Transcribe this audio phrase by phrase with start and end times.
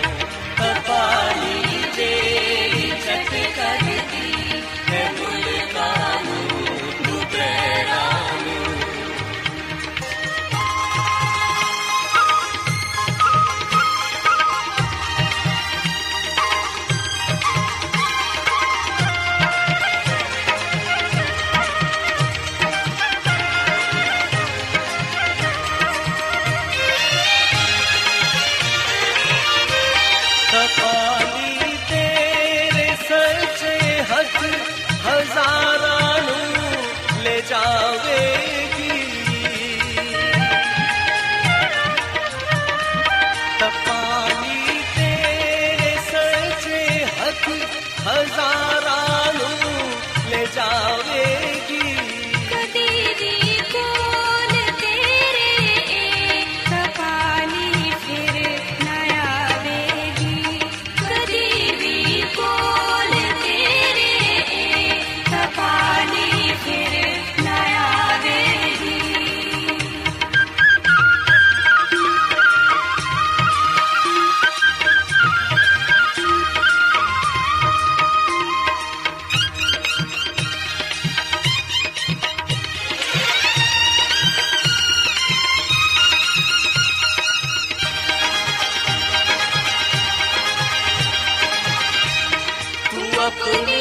[93.27, 93.81] अपनी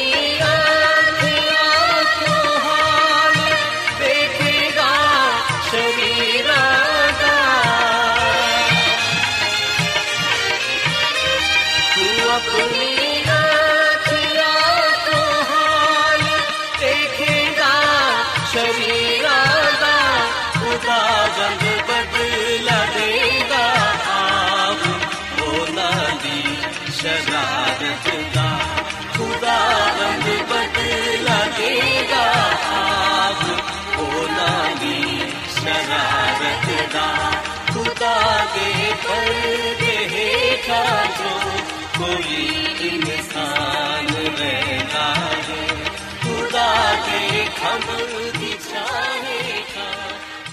[47.64, 49.90] ਅਮਲ ਦੀ ਚਾਹੇਗਾ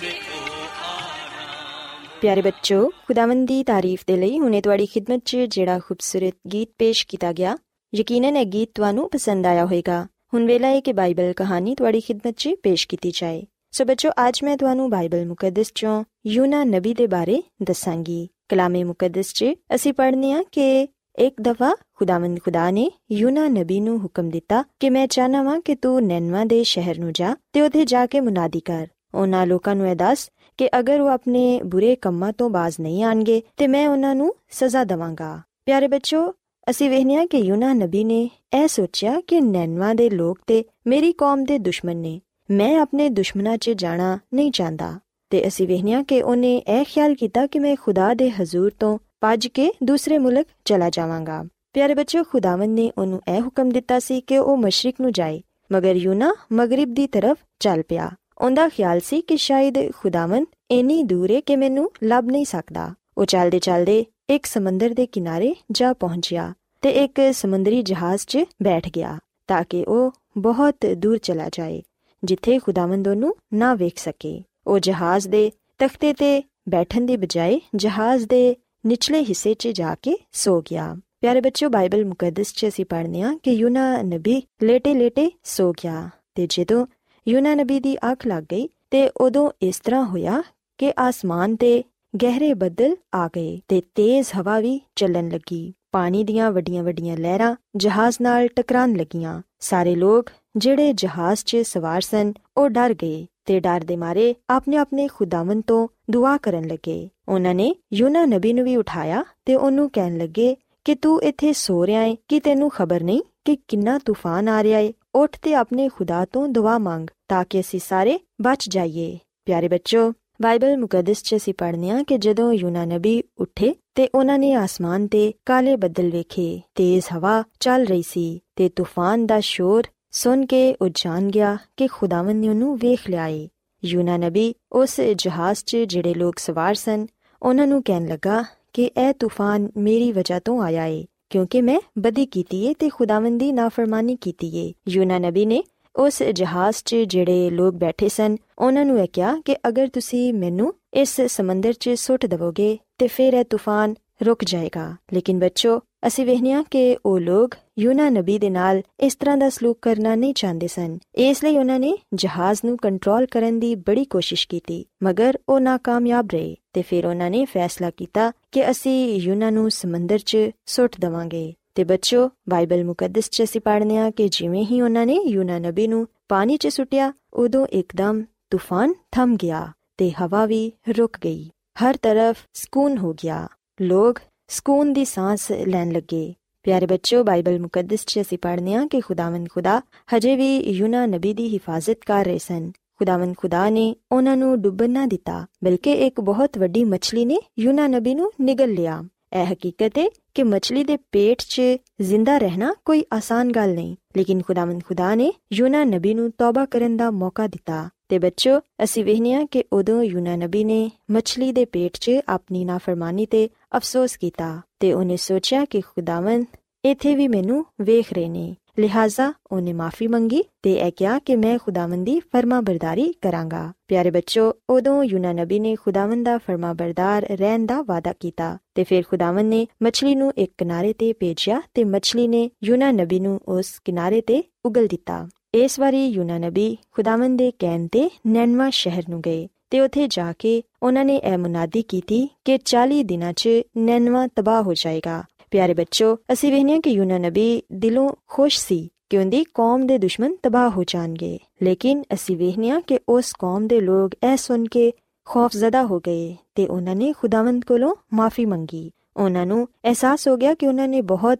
[0.01, 0.39] ਦੇਖੋ
[0.83, 6.69] ਆਰਾਮ ਪਿਆਰੇ ਬੱਚੋ ਖੁਦਾਵੰਦ ਦੀ ਤਾਰੀਫ ਦੇ ਲਈ ਹੁਣੇ ਤੁਹਾਡੀ ਖਿਦਮਤ 'ਚ ਜਿਹੜਾ ਖੂਬਸੂਰਤ ਗੀਤ
[6.79, 7.55] ਪੇਸ਼ ਕੀਤਾ ਗਿਆ
[7.93, 12.35] ਯਕੀਨਨ ਇਹ ਗੀਤ ਤੁਹਾਨੂੰ ਪਸੰਦ ਆਇਆ ਹੋਵੇਗਾ ਹੁਣ ਵੇਲਾ ਹੈ ਕਿ ਬਾਈਬਲ ਕਹਾਣੀ ਤੁਹਾਡੀ ਖਿਦਮਤ
[12.37, 13.41] 'ਚ ਪੇਸ਼ ਕੀਤੀ ਜਾਏ
[13.71, 19.33] ਸੋ ਬੱਚੋ ਅੱਜ ਮੈਂ ਤੁਹਾਨੂੰ ਬਾਈਬਲ ਮੁਕੱਦਸ 'ਚੋਂ ਯੂਨਾ ਨਬੀ ਦੇ ਬਾਰੇ ਦੱਸਾਂਗੀ ਕਲਾਮੇ ਮੁਕੱਦਸ
[19.33, 20.87] 'ਚ ਅਸੀਂ ਪੜ੍ਹਨੇ ਆ ਕਿ
[21.19, 25.75] ਇੱਕ ਦਫਾ ਖੁਦਾਵੰਦ ਖੁਦਾ ਨੇ ਯੂਨਾ ਨਬੀ ਨੂੰ ਹੁਕਮ ਦਿੱਤਾ ਕਿ ਮੈਂ ਚਾਹਨਾ ਵਾਂ ਕਿ
[25.75, 29.87] ਤੂੰ ਨੈਨਵਾ ਦੇ ਸ਼ਹਿਰ ਨੂੰ ਜਾ ਤੇ ਉੱਥੇ ਜਾ ਕੇ ਮੁਨਾਦੀ ਕਰ ਉਹਨਾਂ ਲੋਕਾਂ ਨੂੰ
[29.87, 34.15] ਇਹ ਦੱਸ ਕਿ ਅਗਰ ਉਹ ਆਪਣੇ ਬੁਰੇ ਕੰਮਾਂ ਤੋਂ ਬਾਜ਼ ਨਹੀਂ ਆਣਗੇ ਤੇ ਮੈਂ ਉਹਨਾਂ
[34.15, 36.33] ਨੂੰ ਸਜ਼ਾ ਦਵਾਂਗਾ ਪਿਆਰੇ ਬੱਚੋ
[36.69, 41.43] ਅਸੀਂ ਵੇਖਿਆ ਕਿ ਯੂਨਾ ਨਬੀ ਨੇ ਇਹ ਸੋਚਿਆ ਕਿ ਨੈਨਵਾ ਦੇ ਲੋਕ ਤੇ ਮੇਰੀ ਕੌਮ
[41.43, 42.19] ਦੇ ਦੁਸ਼ਮਣ ਨੇ
[42.51, 44.99] ਮੈਂ ਆਪਣੇ ਦੁਸ਼ਮਣਾਂ 'ਚ ਜਾਣਾ ਨਹੀਂ ਚਾਹੁੰਦਾ
[45.29, 49.47] ਤੇ ਅਸੀਂ ਵੇਖਿਆ ਕਿ ਉਹਨੇ ਇਹ ਖਿਆਲ ਕੀਤਾ ਕਿ ਮੈਂ ਖੁਦਾ ਦੇ ਹਜ਼ੂਰ ਤੋਂ ਭੱਜ
[49.47, 51.43] ਕੇ ਦੂਸਰੇ ਮੁਲਕ ਚਲਾ ਜਾਵਾਂਗਾ।
[51.73, 55.95] ਪਿਆਰੇ ਬੱਚਿਓ, ਖੁਦਾਵੰਦ ਨੇ ਉਹਨੂੰ ਇਹ ਹੁਕਮ ਦਿੱਤਾ ਸੀ ਕਿ ਉਹ ਮਸ਼ਰਿਕ ਨੂੰ ਜਾਏ, ਮਗਰ
[55.95, 61.41] ਯੂਨਾ ਮਗਰਿਬ ਦੀ ਤਰਫ ਚੱਲ ਪਿਆ। ਉਹਦਾ ਖਿਆਲ ਸੀ ਕਿ ਸ਼ਾਇਦ ਖੁਦਾਵੰਦ ਇੰਨੀ ਦੂਰ ਹੈ
[61.41, 66.89] ਕਿ ਮੈਨੂੰ ਲੱਭ ਨਹੀਂ ਸਕਦਾ। ਉਹ ਚੱਲਦੇ ਚੱਲਦੇ ਇੱਕ ਸਮੁੰਦਰ ਦੇ ਕਿਨਾਰੇ ਜਾ ਪਹੁੰਚਿਆ ਤੇ
[66.89, 69.17] ਇੱਕ ਸਮੁੰਦਰੀ ਜਹਾਜ਼ 'ਚ ਬੈਠ ਗਿਆ
[69.47, 71.81] ਤਾਂ ਕਿ ਉਹ ਬਹੁਤ ਦੂਰ ਚਲਾ ਜਾਏ,
[72.23, 78.25] ਜਿੱਥੇ ਖੁਦਾਵੰਦ ਉਹਨੂੰ ਨਾ ਵੇਖ ਸਕੇ। ਉਹ ਜਹਾਜ਼ ਦੇ ਤਖਤੇ ਤੇ ਬੈਠਣ ਦੀ ਬਜਾਏ ਜਹਾਜ਼
[78.25, 78.55] ਦੇ
[78.85, 83.37] ਨਿਚਲੇ ਹਿੱਸੇ 'ਚ ਜਾ ਕੇ ਸੋ ਗਿਆ। ਪਿਆਰੇ ਬੱਚਿਓ, ਬਾਈਬਲ ਮੁਕੱਦਸ 'ਚ ਅਸੀਂ ਪੜ੍ਹਨੇ ਆ
[83.43, 86.85] ਕਿ ਯੂਨਾ ਨਬੀ ਲੇਟੇ-ਲੇਟੇ ਸੋ ਗਿਆ ਤੇ ਜਦੋਂ
[87.27, 90.43] ਯੂਨਾ ਨਬੀ ਦੀ ਅੱਖ ਲੱਗ ਗਈ ਤੇ ਉਦੋਂ ਇਸ ਤਰ੍ਹਾਂ ਹੋਇਆ
[90.77, 91.83] ਕਿ ਆਸਮਾਨ ਤੇ
[92.23, 98.17] ਗਹਿਰੇ ਬੱਦਲ ਆ ਗਏ ਤੇ ਤੇਜ਼ ਹਵਾ ਵੀ ਚੱਲਣ ਲੱਗੀ। ਪਾਣੀ ਦੀਆਂ ਵੱਡੀਆਂ-ਵੱਡੀਆਂ ਲਹਿਰਾਂ ਜਹਾਜ਼
[98.21, 103.81] ਨਾਲ ਟਕਰਾਉਣ ਲੱਗੀਆਂ। ਸਾਰੇ ਲੋਕ ਜਿਹੜੇ ਜਹਾਜ਼ 'ਚ ਸਵਾਰ ਸਨ, ਉਹ ਡਰ ਗਏ। ਤੇ ਡਰ
[103.81, 108.75] ਦੇ ਮਾਰੇ ਆਪਣੇ ਆਪਣੇ ਖੁਦਾਵੰਦ ਤੋਂ ਦੁਆ ਕਰਨ ਲੱਗੇ। ਉਹਨਾਂ ਨੇ ਯੂਨਾ ਨਬੀ ਨੂੰ ਵੀ
[108.75, 110.55] ਉਠਾਇਆ ਤੇ ਉਹਨੂੰ ਕਹਿਣ ਲੱਗੇ
[110.85, 114.79] ਕਿ ਤੂੰ ਇੱਥੇ ਸੋ ਰਿਹਾ ਏ, ਕਿ ਤੈਨੂੰ ਖਬਰ ਨਹੀਂ ਕਿ ਕਿੰਨਾ ਤੂਫਾਨ ਆ ਰਿਹਾ
[114.79, 114.93] ਏ?
[115.15, 120.13] ਉੱਠ ਤੇ ਆਪਣੇ ਖੁਦਾ ਤੋਂ ਦੁਆ ਮੰਗ ਤਾਂ ਕਿ ਅਸੀਂ ਸਾਰੇ ਬਚ ਜਾਈਏ। ਪਿਆਰੇ ਬੱਚੋ,
[120.41, 125.07] ਬਾਈਬਲ ਮੁਕੱਦਸ 'ਚ ਅਸੀਂ ਪੜ੍ਹਨੇ ਆ ਕਿ ਜਦੋਂ ਯੂਨਾ ਨਬੀ ਉੱਠੇ ਤੇ ਉਹਨਾਂ ਨੇ ਆਸਮਾਨ
[125.07, 130.75] ਤੇ ਕਾਲੇ ਬੱਦਲ ਵੇਖੇ ਤੇਜ਼ ਹਵਾ ਚੱਲ ਰਹੀ ਸੀ ਤੇ ਤੂਫਾਨ ਦਾ ਸ਼ੋਰ ਸੁਣ ਕੇ
[130.81, 133.47] ਉਹ ਜਾਣ ਗਿਆ ਕਿ ਖੁਦਾਵੰਦ ਨੇ ਉਹਨੂੰ ਵੇਖ ਲਿਆ ਏ।
[133.83, 137.07] ਯੂਨਾ ਨਬੀ ਉਸ ਜਹਾਜ਼ 'ਚ ਜਿਹੜੇ ਲੋਕ ਸਵਾਰ ਸਨ,
[137.41, 138.43] ਉਹਨਾਂ ਨੂੰ ਕਹਿਣ ਲੱਗਾ
[138.73, 143.39] ਕਿ ਇਹ ਤੂਫਾਨ ਮੇਰੀ ਵਜ੍ਹਾ ਤੋਂ ਆਇਆ ਏ, ਕਿਉਂਕਿ ਮੈਂ ਬਦੀ ਕੀਤੀ ਏ ਤੇ ਖੁਦਾਵੰਦ
[143.39, 145.63] ਦੀ ਨਾਫਰਮਾਨੀ ਕੀਤੀ ਏ। ਯੂਨਾ ਨਬੀ ਨੇ
[145.95, 150.73] ਉਸ ਜਹਾਜ਼ 'ਚ ਜਿਹੜੇ ਲੋਕ ਬੈਠੇ ਸਨ, ਉਹਨਾਂ ਨੂੰ ਇਹ ਕਿਹਾ ਕਿ ਅਗਰ ਤੁਸੀਂ ਮੈਨੂੰ
[150.93, 156.63] ਇਸ ਸਮੁੰਦਰ 'ਚ ਸੁੱਟ ਦਵੋਗੇ ਤੇ ਫਿਰ ਇਹ ਤੂਫਾਨ ਰੁਕ ਜਾਏਗਾ। ਲੇਕਿਨ ਬੱਚੋ ਅਸੀਂ ਵੇਖਿਆ
[156.71, 160.97] ਕਿ ਉਹ ਲੋਕ ਯੂਨਾ ਨਬੀ ਦੇ ਨਾਲ ਇਸ ਤਰ੍ਹਾਂ ਦਾ ਸਲੂਕ ਕਰਨਾ ਨਹੀਂ ਚਾਹੁੰਦੇ ਸਨ।
[161.15, 166.27] ਇਸ ਲਈ ਉਹਨਾਂ ਨੇ ਜਹਾਜ਼ ਨੂੰ ਕੰਟਰੋਲ ਕਰਨ ਦੀ ਬੜੀ ਕੋਸ਼ਿਸ਼ ਕੀਤੀ, ਮਗਰ ਉਹ ناکਾਮਯਾਬ
[166.33, 171.53] ਰਹੇ ਤੇ ਫਿਰ ਉਹਨਾਂ ਨੇ ਫੈਸਲਾ ਕੀਤਾ ਕਿ ਅਸੀਂ ਯੂਨਾ ਨੂੰ ਸਮੁੰਦਰ 'ਚ ਸੁੱਟ ਦਵਾਂਗੇ।
[171.75, 175.87] ਤੇ ਬੱਚੋ, ਬਾਈਬਲ ਮੁਕੱਦਸ 'ਚ ਅਸੀਂ ਪੜ੍ਹਨੇ ਆ ਕਿ ਜਿਵੇਂ ਹੀ ਉਹਨਾਂ ਨੇ ਯੂਨਾ ਨਬੀ
[175.87, 181.49] ਨੂੰ ਪਾਣੀ 'ਚ ਸੁੱਟਿਆ, ਉਦੋਂ ਇੱਕਦਮ ਤੂਫਾਨ ਥਮ ਗਿਆ ਤੇ ਹਵਾ ਵੀ ਰੁਕ ਗਈ।
[181.83, 183.47] ਹਰ ਤਰਫ ਸਕੂਨ ਹੋ ਗਿਆ।
[183.81, 185.35] ਲੋਕ ਸਕੂਨ ਦੀ ਸਾਹ
[185.67, 186.33] ਲੈਣ ਲੱਗੇ।
[186.65, 189.81] ਪਿਆਰੇ ਬੱਚਿਓ, ਬਾਈਬਲ ਮੁਕੱਦਸ 'ਚ ਅਸੀਂ ਪੜ੍ਹਨੇ ਆ ਕਿ ਖੁਦਾਵੰਦ ਖੁਦਾ
[190.15, 194.89] ਹਜੇ ਵੀ ਯੂਨਾ ਨਬੀ ਦੀ ਹਿਫਾਜ਼ਤ ਕਰ ਰਹੇ ਸਨ। ਖੁਦਾਵੰਦ ਖੁਦਾ ਨੇ ਉਹਨਾਂ ਨੂੰ ਡੁੱਬਣ
[194.89, 199.03] ਨਾ ਦਿੱਤਾ, ਬਲਕਿ ਇੱਕ ਬਹੁਤ ਵੱਡੀ ਮੱਛਲੀ ਨੇ ਯੂਨਾ ਨਬੀ ਨੂੰ ਨਿਗਲ ਲਿਆ।
[199.33, 201.61] ਇਹ ਹਕੀਕਤ ਹੈ ਕਿ ਮੱਛਲੀ ਦੇ ਪੇਟ 'ਚ
[202.01, 206.97] ਜ਼ਿੰਦਾ ਰਹਿਣਾ ਕੋਈ ਆਸਾਨ ਗੱਲ ਨਹੀਂ, ਲੇਕਿਨ ਖੁਦਾਵੰਦ ਖੁਦਾ ਨੇ ਯੂਨਾ ਨਬੀ ਨੂੰ ਤੌਬਾ ਕਰਨ
[206.97, 211.97] ਦਾ ਮੌਕਾ ਦਿੱਤਾ। ਤੇ ਬੱਚੋ ਅਸੀਂ ਵੇਖਨੀਆ ਕਿ ਉਦੋਂ ਯੂਨਾ ਨਬੀ ਨੇ ਮੱਛਲੀ ਦੇ ਪੇਟ
[211.97, 216.45] 'ਚ ਆਪਣੀ ਨਾਫਰਮਾਨੀ ਤੇ ਅਫਸੋਸ ਕੀਤਾ ਤੇ ਉਹਨੇ ਸੋਚਿਆ ਕਿ ਖੁਦਾਵੰਦ
[216.85, 221.57] ਇੱਥੇ ਵੀ ਮੈਨੂੰ ਵੇਖ ਰਹੇ ਨੇ। ਲਿਹਾਜ਼ਾ ਉਹਨੇ ਮਾਫੀ ਮੰਗੀ ਤੇ ਇਹ ਕਿਹਾ ਕਿ ਮੈਂ
[221.57, 227.81] ਖੁਦਾਵੰਦ ਦੀ ਫਰਮਾਬਰਦਾਰੀ ਕਰਾਂਗਾ। ਪਿਆਰੇ ਬੱਚੋ, ਉਦੋਂ ਯੂਨਾ ਨਬੀ ਨੇ ਖੁਦਾਵੰਦ ਦਾ ਫਰਮਾਬਰਦਾਰ ਰਹਿਣ ਦਾ
[227.81, 232.49] ਵਾਅਦਾ ਕੀਤਾ ਤੇ ਫਿਰ ਖੁਦਾਵੰਦ ਨੇ ਮੱਛਲੀ ਨੂੰ ਇੱਕ ਕਿਨਾਰੇ ਤੇ ਭੇਜਿਆ ਤੇ ਮੱਛਲੀ ਨੇ
[232.63, 237.87] ਯੂਨਾ ਨਬੀ ਨੂੰ ਉਸ ਕਿਨਾਰੇ ਤੇ ਉਗਲ ਦਿੱਤਾ। ਇਸ ਵਾਰੀ ਯੂਨਾ ਨਬੀ ਖੁਦਾਵੰਦ ਦੇ ਕਹਿਣ
[237.87, 242.59] ਤੇ ਨੈਨਵਾ ਸ਼ਹਿਰ ਨੂੰ ਗਏ। ਤੇ ਉਥੇ ਜਾ ਕੇ ਉਹਨਾਂ ਨੇ ਇਹ ਮੁਨਾਦੀ ਕੀਤੀ ਕਿ
[242.65, 248.09] 40 ਦਿਨਾਂ 'ਚ ਨੈਨਵਾ ਤਬਾਹ ਹੋ ਜਾਏਗਾ। ਪਿਆਰੇ ਬੱਚੋ, ਅਸੀਂ ਵੇਖਨੇ ਕਿ ਯੂਨਾ ਨਬੀ ਦਿਲੋਂ
[248.27, 253.33] ਖੁਸ਼ ਸੀ ਕਿ ਉਹਦੀ ਕੌਮ ਦੇ ਦੁਸ਼ਮਣ ਤਬਾਹ ਹੋ ਜਾਣਗੇ। ਲੇਕਿਨ ਅਸੀਂ ਵੇਖਨੇ ਕਿ ਉਸ
[253.39, 254.93] ਕੌਮ ਦੇ ਲੋਕ ਇਹ ਸੁਣ ਕੇ
[255.25, 260.53] ਖੌਫਜ਼ਦਾ ਹੋ ਗਏ ਤੇ ਉਹਨਾਂ ਨੇ ਖੁਦਾਵੰਦ ਕੋਲੋਂ ਮਾਫੀ ਮੰਗੀ। ਉਹਨਾਂ ਨੂੰ ਅਹਿਸਾਸ ਹੋ ਗਿਆ
[260.53, 261.39] ਕਿ ਉਹਨਾਂ ਨੇ ਬਹੁਤ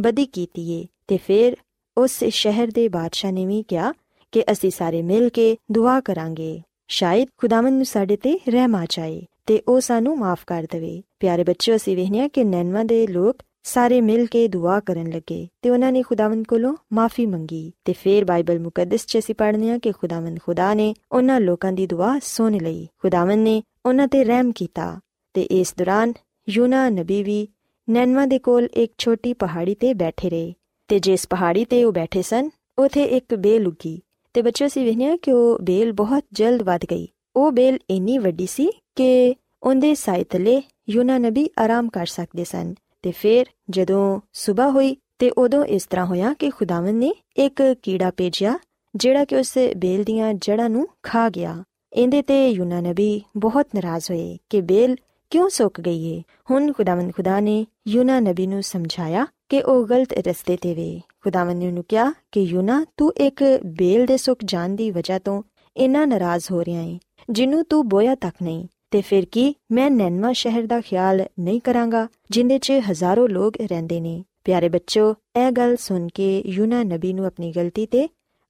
[0.00, 1.56] ਬਦੀ ਕੀਤੀ ਏ ਤੇ ਫਿਰ
[1.98, 3.92] ਉਸ ਸ਼ਹਿਰ ਦੇ ਬਾਦਸ਼ਾਹ ਨੇ ਵੀ ਕਿਹਾ
[4.32, 9.22] ਕਿ ਅਸੀਂ ਸਾਰੇ ਮਿਲ ਕੇ ਦੁਆ ਕਰਾਂਗੇ। ਸ਼ਾਇਦ ਖੁਦਾਵੰਦ ਨੂੰ ਸਾਡੇ ਤੇ ਰਹਿਮ ਆ ਜਾਏ
[9.46, 14.00] ਤੇ ਉਹ ਸਾਨੂੰ ਮਾਫ ਕਰ ਦੇਵੇ। ਪਿਆਰੇ ਬੱਚਿਓ, ਅਸੀਂ ਵੇਖਿਆ ਕਿ ਨੈਨਵਾ ਦੇ ਲੋਕ ਸਾਰੇ
[14.00, 18.58] ਮਿਲ ਕੇ ਦੁਆ ਕਰਨ ਲੱਗੇ ਤੇ ਉਹਨਾਂ ਨੇ ਖੁਦਾਵੰਦ ਕੋਲੋਂ ਮਾਫੀ ਮੰਗੀ। ਤੇ ਫਿਰ ਬਾਈਬਲ
[18.58, 22.88] ਮੁਕੱਦਸ 'ਚ ਅਸੀਂ ਪੜ੍ਹਨੇ ਆ ਕਿ ਖੁਦਾਵੰਦ ਖੁਦਾ ਨੇ ਉਹਨਾਂ ਲੋਕਾਂ ਦੀ ਦੁਆ ਸੁਣ ਲਈ।
[22.98, 25.00] ਖੁਦਾਵੰਦ ਨੇ ਉਹਨਾਂ ਤੇ ਰਹਿਮ ਕੀਤਾ
[25.34, 26.12] ਤੇ ਇਸ ਦੌਰਾਨ
[26.48, 27.48] ਯੂਨਾ ਨਬੀ ਵੀ
[27.90, 30.52] ਨੈਨਵਾ ਦੇ ਕੋਲ ਇੱਕ ਛੋਟੀ ਪਹਾੜੀ ਤੇ ਬੈਠੇ ਰਹੇ
[30.88, 34.00] ਤੇ ਜਿਸ ਪਹਾੜੀ ਤੇ ਉਹ ਬੈਠੇ ਸਨ, ਉਥੇ ਇੱਕ ਬੇਲ ਉੱਗੀ
[34.38, 38.46] ਤੇ ਬੱਚਿਓ ਅਸੀਂ ਵੇਖਿਆ ਕਿ ਉਹ ਬੇਲ ਬਹੁਤ ਜਲਦ ਵੱਧ ਗਈ। ਉਹ ਬੇਲ ਇੰਨੀ ਵੱਡੀ
[38.46, 44.70] ਸੀ ਕਿ ਉਹਦੇ ਸਾਏ ਥੱਲੇ ਯੂਨਾ ਨਬੀ ਆਰਾਮ ਕਰ ਸਕਦੇ ਸਨ। ਤੇ ਫਿਰ ਜਦੋਂ ਸਵੇਰ
[44.70, 48.58] ਹੋਈ ਤੇ ਉਦੋਂ ਇਸ ਤਰ੍ਹਾਂ ਹੋਇਆ ਕਿ ਖੁਦਾਵੰਦ ਨੇ ਇੱਕ ਕੀੜਾ ਭੇਜਿਆ,
[48.96, 54.10] ਜਿਹੜਾ ਕਿ ਉਸ ਬੇਲ ਦੀਆਂ ਜੜ੍ਹਾਂ ਨੂੰ ਖਾ ਗਿਆ। ਇਹਦੇ ਤੇ ਯੂਨਾ ਨਬੀ ਬਹੁਤ ਨਾਰਾਜ਼
[54.10, 54.96] ਹੋਏ ਕਿ ਬੇਲ
[55.30, 56.22] ਕਿਉਂ ਸੁੱਕ ਗਈ ਏ?
[56.50, 61.58] ਹੁਣ ਖੁਦਾਵੰਦ ਖੁਦਾ ਨੇ ਯੂਨਾ ਨਬੀ ਨੂੰ ਸਮਝਾਇਆ ਕਿ ਉਹ ਗਲਤ ਰਸਤੇ ਤੇ ਵੇ। ਖੁਦਾਵੰਦ
[61.58, 65.42] ਨੇ ਉਹਨੂੰ ਕਿਹਾ ਕਿ ਯੂਨਾ, ਤੂੰ ਇੱਕ ਬੇਲ ਦੇ ਸੁੱਕ ਜਾਣ ਦੀ ਵਜ੍ਹਾ ਤੋਂ
[65.76, 66.98] ਇੰਨਾ ਨਾਰਾਜ਼ ਹੋ ਰਿਹਾ ਏ
[67.30, 72.08] ਜਿਹਨੂੰ ਤੂੰ ਬੋਇਆ ਤੱਕ ਨਹੀਂ। ਤੇ ਫਿਰ ਕੀ ਮੈਂ ਨੈਨਵਾ ਸ਼ਹਿਰ ਦਾ ਖਿਆਲ ਨਹੀਂ ਕਰਾਂਗਾ,
[72.30, 75.14] ਜਿੰਦੇ 'ਚ ਹਜ਼ਾਰੋਂ ਲੋਕ ਰਹਿੰਦੇ ਨੇ। ਪਿਆਰੇ ਬੱਚੋ
[75.46, 78.08] ਇਹ ਗੱਲ ਸੁਣ ਕੇ ਯੂਨਾ ਨਬੀ ਨੂੰ ਆਪਣੀ ਗਲਤੀ ਤੇ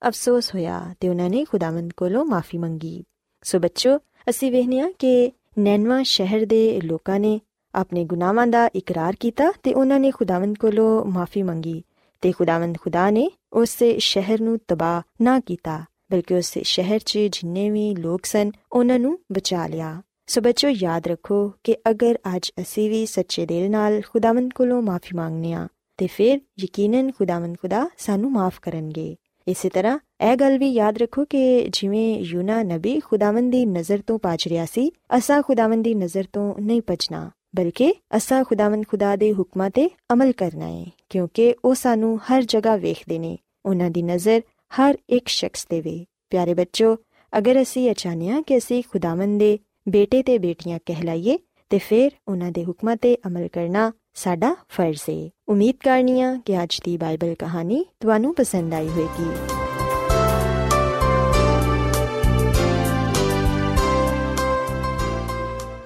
[0.09, 3.05] ਅਫਸੋਸ ਹੋਇਆ ਤੇ ਉਹਨਾਂ ਨੇ ਖੁਦਾਵੰਦ ਕੋਲੋਂ ਮਾਫੀ ਮੰਗੀ।
[3.43, 3.99] ਸੋ ਬੱਚੋ
[4.31, 7.41] ਅਸੀਂ ਵੇਖਿਆ ਕਿ ਨੈਨਵਾ ਸ਼ਹਿਰ ਦੇ ਲੋਕਾਂ ਨੇ
[7.79, 11.83] ਆਪਣੇ ਗੁਨਾਹਾਂ ਦਾ ਇਕਰਾਰ ਕੀਤਾ ਤੇ ਉਹਨਾਂ ਨੇ ਖੁਦਾਵੰਦ ਕੋਲੋਂ ਮਾਫੀ ਮੰਗੀ
[12.23, 17.71] ਤੇ ਖੁਦਾਵੰਦ ਖੁਦਾ ਨੇ ਉਸ ਸ਼ਹਿਰ ਨੂੰ ਤਬਾਹ ਨਾ ਕੀਤਾ, ਬਲਕਿ ਉਸ ਸ਼ਹਿਰ 'ਚ ਜਿੰਨੇ
[17.71, 22.91] ਵੀ ਲੋਕ ਸਨ, ਉਹਨਾਂ ਨੂੰ ਬਚਾ ਲਿਆ। ਸੋ ਬੱਚੋ, ਯਾਦ ਰੱਖੋ ਕਿ ਅਗਰ ਅੱਜ ਅਸੀਂ
[22.91, 25.69] ਵੀ ਸੱਚੇ ਦਿਲ ਨਾਲ ਖੁਦਾਵੰਦ ਕੋਲੋਂ ਮਾਫੀ ਮੰਗਨੇ ਆ
[25.99, 29.17] ਤੇ ਫਿਰ ਯਕੀਨਨ ਖੁਦਾਵੰਦ ਖੁਦਾ ਸਾਨੂੰ ਮਾਫ ਕਰਨਗੇ।
[29.47, 34.19] ਇਸੇ ਤਰ੍ਹਾਂ ਇਹ ਗੱਲ ਵੀ ਯਾਦ ਰੱਖੋ ਕਿ ਜਿਵੇਂ ਯੂਨਾ ਨਬੀ ਖੁਦਾਵੰਦ ਦੀ ਨਜ਼ਰ ਤੋਂ
[34.19, 39.33] ਪਚ ਰਿਹਾ ਸੀ, ਅਸਾਂ ਖੁਦਾਵੰਦ ਦੀ ਨਜ਼ਰ ਤੋਂ ਨਹੀਂ ਪਚਣਾ ਬਲਕਿ ਅਸਾਂ ਖੁਦਾਵੰਦ ਖੁਦਾ ਦੇ
[39.33, 43.37] ਹੁਕਮਾਂ ਤੇ ਅਮਲ ਕਰਨਾ ਹੈ ਕਿਉਂਕਿ ਉਹ ਸਾਨੂੰ ਹਰ ਜਗ੍ਹਾ ਵੇਖਦੇ ਨੇ
[43.67, 44.41] ਉਹਨਾਂ ਦੀ ਨਜ਼ਰ
[44.81, 46.97] ਹਰ ਇੱਕ ਸ਼ਖਸ ਤੇ ਵੇ ਪਿਆਰੇ ਬੱਚੋ
[47.33, 51.39] ਅਗਰ ਅਸੀਂ ਅਚਾਨਿਆ ਹਾਂ ਕਿ ਅਸੀਂ ਖੁਦਾਵੰਦ ਦੇ ਬੇਟੇ ਤੇ ਬੇਟੀਆਂ ਕਹਿਲਾਈਏ
[51.71, 56.81] ਤੇ ਫਿਰ ਉਹਨਾਂ ਦੇ ਹੁਕਮਾਂ ਤੇ ਅਮਲ ਕਰਨਾ ਸਾਡਾ ਫਰਜ਼ ਹੈ ਉਮੀਦ ਕਰਨੀਆ ਕਿ ਅੱਜ
[56.85, 59.68] ਦੀ ਬਾਈਬਲ ਕਹਾਣੀ ਤੁਹਾਨੂੰ ਪਸੰਦ ਆਈ ਹੋਵੇਗੀ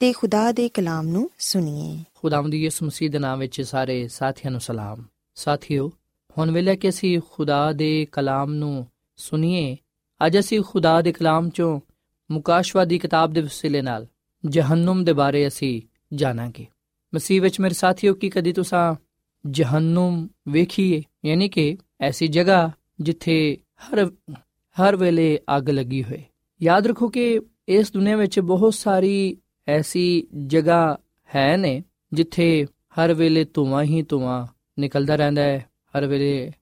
[0.00, 4.60] ਤੇ ਖੁਦਾ ਦੇ ਕਲਾਮ ਨੂੰ ਸੁਣੀਏ। ਖੁਦਾਵੰਦ ਯਿਸੂ ਮਸੀਹ ਦੇ ਨਾਮ ਵਿੱਚ ਸਾਰੇ ਸਾਥੀਆਂ ਨੂੰ
[4.60, 5.92] ਸਲਾਮ। ਸਾਥੀਓ,
[6.38, 8.86] ਹੁਣ ਵੇਲੇ ਕਿ ਅਸੀਂ ਖੁਦਾ ਦੇ ਕਲਾਮ ਨੂੰ
[9.16, 9.76] ਸੁਣੀਏ,
[10.26, 11.80] ਅੱਜ ਅਸੀਂ ਖੁਦਾ ਦੇ ਕਲਾਮ ਚੋਂ
[12.30, 14.06] ਮੁਕਾਸ਼ਵਾਦੀ ਕਿਤਾਬ ਦੇ ਵਸੀਲੇ ਨਾਲ
[14.46, 15.82] ਜਹੰਨਮ ਦੇ ਬਾਰੇ ਅਸੀਂ
[16.14, 16.66] ਜਾਣਾਂਗੇ।
[17.14, 18.96] ਮਸੀਹ ਵਿੱਚ ਮੇਰੇ ਸਾਥੀਓ, ਕੀ ਕਦੀ ਤੁਸੀਂ
[19.50, 21.02] ਜਹੰਨਮ ਵੇਖੀਏ?
[21.24, 24.10] ਯਾਨੀ ਕਿ ਐਸੀ ਜਗ੍ਹਾ ਜਿੱਥੇ ਹਰ
[24.50, 26.24] ਹਰ ਵੇਲੇ ਅੱਗ ਲੱਗੀ ਹੋਏ।
[26.62, 29.36] ਯਾਦ ਰੱਖੋ ਕਿ ਇਸ ਦੁਨੀਆ ਵਿੱਚ ਬਹੁਤ ਸਾਰੀ
[29.68, 30.98] ਐਸੀ ਜਗ੍ਹਾ
[31.34, 34.46] ਹੈ ਨੇ ਜਿੱਥੇ ਹਰ ਵੇਲੇ ਧੂਆਂ ਹੀ ਧੂਆਂ
[34.78, 35.66] ਨਿਕਲਦਾ ਰਹਿੰਦਾ ਹੈ,
[35.98, 36.52] ਹਰ ਵੇਲੇ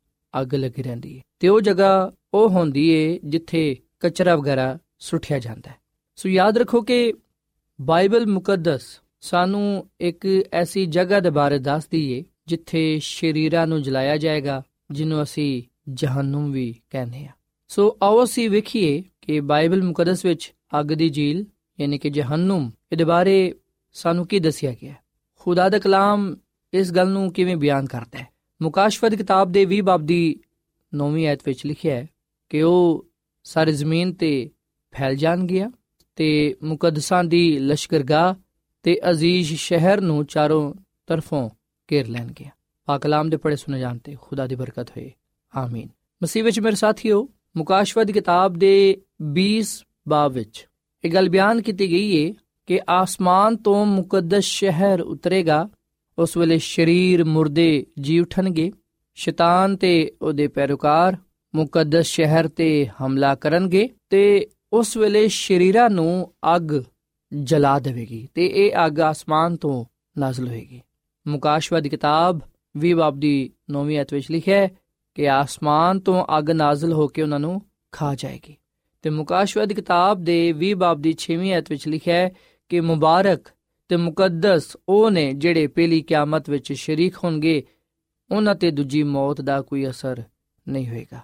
[0.40, 5.70] ਅੱਗ ਲੱਗੀ ਰਹਿੰਦੀ ਹੈ। ਤੇ ਉਹ ਜਗ੍ਹਾ ਉਹ ਹੁੰਦੀ ਏ ਜਿੱਥੇ ਕਚਰਾ ਵਗੈਰਾ ਸੁੱਟਿਆ ਜਾਂਦਾ
[5.70, 5.76] ਹੈ।
[6.16, 7.14] ਸੋ ਯਾਦ ਰੱਖੋ ਕਿ
[7.80, 14.62] ਬਾਈਬਲ ਮੁਕੱਦਸ ਸਾਨੂੰ ਇੱਕ ਐਸੀ ਜਗ੍ਹਾ ਦੇ ਬਾਰੇ ਦੱਸਦੀ ਏ ਜਿੱਥੇ ਸ਼ਰੀਰਾਂ ਨੂੰ ਜਲਾਇਆ ਜਾਏਗਾ,
[14.90, 17.30] ਜਿਹਨੂੰ ਅਸੀਂ ਜਹੰਨਮ ਵੀ ਕਹਿੰਦੇ ਆ
[17.68, 21.44] ਸੋ ਆਓ ਅਸੀਂ ਵੇਖੀਏ ਕਿ ਬਾਈਬਲ ਮੁਕੱਦਸ ਵਿੱਚ ਅੱਗ ਦੀ ਝੀਲ,
[21.80, 23.54] ਯਾਨੀ ਕਿ ਜਹੰਨਮ ਇਹਦੇ ਬਾਰੇ
[23.92, 24.92] ਸਾਨੂੰ ਕੀ ਦੱਸਿਆ ਗਿਆ?
[24.92, 24.96] ਹੈ
[25.36, 26.36] ਖੁਦਾ ਦਾ ਕਲਾਮ
[26.74, 28.28] ਇਸ ਗੱਲ ਨੂੰ ਕਿਵੇਂ ਬਿਆਨ ਕਰਦਾ ਹੈ?
[28.62, 30.40] ਮੁਕਾਸ਼ਵਤ ਕਿਤਾਬ ਦੇ 20 ਬਾਬ ਦੀ
[30.96, 32.06] 9ਵੀਂ ਆਇਤ ਵਿੱਚ ਲਿਖਿਆ ਹੈ
[32.48, 33.06] ਕਿ ਉਹ
[33.44, 34.50] ਸਾਰੀ ਜ਼ਮੀਨ ਤੇ
[34.92, 35.70] ਫੈਲ ਜਾਣਗੀਆਂ
[36.16, 38.34] ਤੇ ਮੁਕੱਦਸਾਂ ਦੀ ਲਸ਼ਕਰਗਾਹ
[38.82, 40.74] ਤੇ ਅਜ਼ੀਜ਼ ਸ਼ਹਿਰ ਨੂੰ ਚਾਰੋਂ
[41.06, 41.50] ਤਰਫੋਂ
[41.92, 42.44] ਘੇਰ ਲੈਣਗੇ
[42.84, 45.12] ਪਾਕ ਕਲਾਮ ਦੇ ਪੜੇ ਸੁਨੇ ਜਾਣਤੇ ਖੁਦਾ ਦੀ ਬਰਕਤ ਹੋਏ।
[45.56, 45.88] ਆਮੀਨ।
[46.22, 49.02] ਮਸੀਹ ਵਿੱਚ ਮੇਰੇ ਸਾਥੀਓ ਮੁਕਾਸ਼ਵਤ ਕਿਤਾਬ ਦੇ
[49.38, 49.62] 20
[50.08, 50.68] ਬਾਬ ਵਿੱਚ
[51.04, 52.34] ਇਹ ਗੱਲ ਬਿਆਨ ਕੀਤੀ ਗਈ ਹੈ
[52.66, 55.68] ਕਿ ਆਸਮਾਨ ਤੋਂ ਮੁਕੱਦਸ ਸ਼ਹਿਰ ਉਤਰੇਗਾ,
[56.18, 58.72] ਉਸ ਵੇਲੇ ਸ਼ਰੀਰ ਮੁਰਦੇ ਜੀ ਉਠਣਗੇ,
[59.14, 61.16] ਸ਼ੈਤਾਨ ਤੇ ਉਹਦੇ ਪੈਰੋਕਾਰ
[61.54, 66.82] ਮੁਕੱਦਸ ਸ਼ਹਿਰ ਤੇ ਹਮਲਾ ਕਰਨਗੇ ਤੇ ਉਸ ਵੇਲੇ ਸ਼ਰੀਰਾਂ ਨੂੰ ਅੱਗ
[67.42, 69.84] ਜਲਾ ਦੇਵੇਗੀ ਤੇ ਇਹ ਅੱਗ ਆਸਮਾਨ ਤੋਂ
[70.18, 70.80] ਨਾਜ਼ਲ ਹੋਏਗੀ।
[71.28, 72.40] ਮੁਕਾਸ਼ਵਾ ਦੀ ਕਿਤਾਬ
[72.78, 74.68] 20 ਬਾਬ ਦੀ 9ਵੀਂ ਅਧ ਵਿੱਚ ਲਿਖਿਆ ਹੈ
[75.14, 78.56] ਕਿ ਆਸਮਾਨ ਤੋਂ ਅੱਗ ਨਾਜ਼ਲ ਹੋ ਕੇ ਉਹਨਾਂ ਨੂੰ ਖਾ ਜਾਏਗੀ।
[79.02, 82.30] ਤੇ ਮੁਕਾਸ਼ਵਾ ਦੀ ਕਿਤਾਬ ਦੇ 20 ਬਾਬ ਦੀ 6ਵੀਂ ਅਧ ਵਿੱਚ ਲਿਖਿਆ ਹੈ
[82.68, 83.46] ਕਿ ਮੁਬਾਰਕ
[83.88, 87.66] ਤੇ ਮੁਕੱਦਸ ਉਹ ਨੇ ਜਿਹੜੇ ਪਹਿਲੀ ਕਿਆਮਤ ਵਿੱਚ ਸ਼ਰੀਕ ਹੋਣਗੇ,
[88.30, 90.22] ਉਹਨਾਂ ਤੇ ਦੂਜੀ ਮੌਤ ਦਾ ਕੋਈ ਅਸਰ
[90.68, 91.20] ਨਹੀਂ ਹੋਏਗਾ।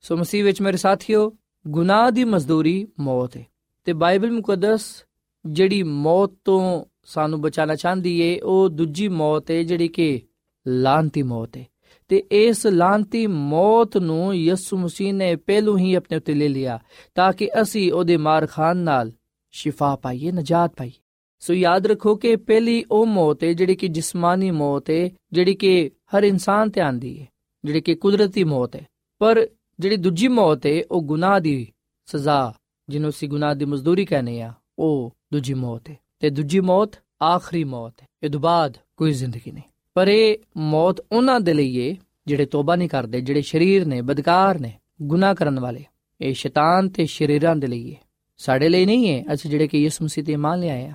[0.00, 1.32] ਸੋ ਮਸੀਹ ਵਿੱਚ ਮੇਰੇ ਸਾਥੀਓ,
[1.68, 3.46] ਗੁਨਾਹ ਦੀ ਮਜ਼ਦੂਰੀ ਮੌਤ ਹੈ
[3.84, 5.04] ਤੇ ਬਾਈਬਲ ਮੁਕੱਦਸ
[5.46, 10.22] ਜਿਹੜੀ ਮੌਤ ਤੋਂ ਸਾਨੂੰ ਬਚਾਉਣਾ ਚਾਹੁੰਦੀ ਏ, ਉਹ ਦੂਜੀ ਮੌਤ ਹੈ ਜਿਹੜੀ ਕਿ
[10.66, 11.66] ਲਾਂਤੀ ਮੌਤ ਹੈ।
[12.08, 16.78] ਤੇ ਇਸ ਲਾਂਤੀ ਮੌਤ ਨੂੰ ਯਿਸੂ ਮਸੀਹ ਨੇ ਪਹਿਲੋਂ ਹੀ ਆਪਣੇ ਉੱਤੇ ਲੈ ਲਿਆ,
[17.14, 19.12] ਤਾਂ ਕਿ ਅਸੀਂ ਉਹਦੇ ਮਾਰ ਖਾਨ ਨਾਲ
[19.54, 20.92] ਸ਼ਿਫਾ ਪਾਈਏ, ਨਜਾਤ ਪਾਈਏ।
[21.38, 25.90] ਸੋ ਯਾਦ ਰੱਖੋ ਕਿ ਪਹਿਲੀ ਉਹ ਮੌਤ ਹੈ ਜਿਹੜੀ ਕਿ ਜਿਸਮਾਨੀ ਮੌਤ ਹੈ, ਜਿਹੜੀ ਕਿ
[26.16, 27.28] ਹਰ ਇਨਸਾਨ ਤੇ ਆਂਦੀ ਹੈ,
[27.64, 28.86] ਜਿਹੜੀ ਕਿ ਕੁਦਰਤੀ ਮੌਤ ਹੈ।
[29.18, 31.72] ਪਰ ਜਿਹੜੀ ਦੂਜੀ ਮੌਤ ਹੈ, ਉਹ ਗੁਨਾਹ ਦੀ
[32.06, 32.54] ਸਜ਼ਾ,
[32.88, 36.90] ਜਿਹਨੂੰ ਅਸੀਂ ਗੁਨਾਹ ਦੀ ਮਜ਼ਦੂਰੀ ਕਹਿੰਦੇ ਆ ਉਹ ਦੂਜੀ ਮੌਤ ਹੈ। ਤੇ ਦੂਜੀ ਮੌਤ
[37.22, 39.64] ਆਖਰੀ ਮੌਤ ਹੈ। ਇਹ ਤੋਂ ਬਾਅਦ ਕੋਈ ਜ਼ਿੰਦਗੀ ਨਹੀਂ।
[39.94, 44.58] ਪਰ ਇਹ ਮੌਤ ਉਹਨਾਂ ਦੇ ਲਈ ਹੈ, ਜਿਹੜੇ ਤੋਬਾ ਨਹੀਂ ਕਰਦੇ, ਜਿਹੜੇ ਸ਼ਰੀਰ ਨੇ, ਬਦਕਾਰ
[44.58, 45.84] ਨੇ, ਗੁਨਾਹ ਕਰਨ ਵਾਲੇ।
[46.20, 48.03] ਇਹ ਸ਼ੈਤਾਨ ਤੇ ਸ਼ਰੀਰਾਂ ਦੇ ਲਈ ਹੈ।
[48.36, 50.94] ਸਾਡੇ ਲਈ ਨਹੀਂ ਹੈ। ਅਸੀਂ ਜਿਹੜੇ ਕਿ ਯਿਸੂ ਮਸੀਹ ਤੇ ਮੰਨ ਲਿਆਏ ਆ।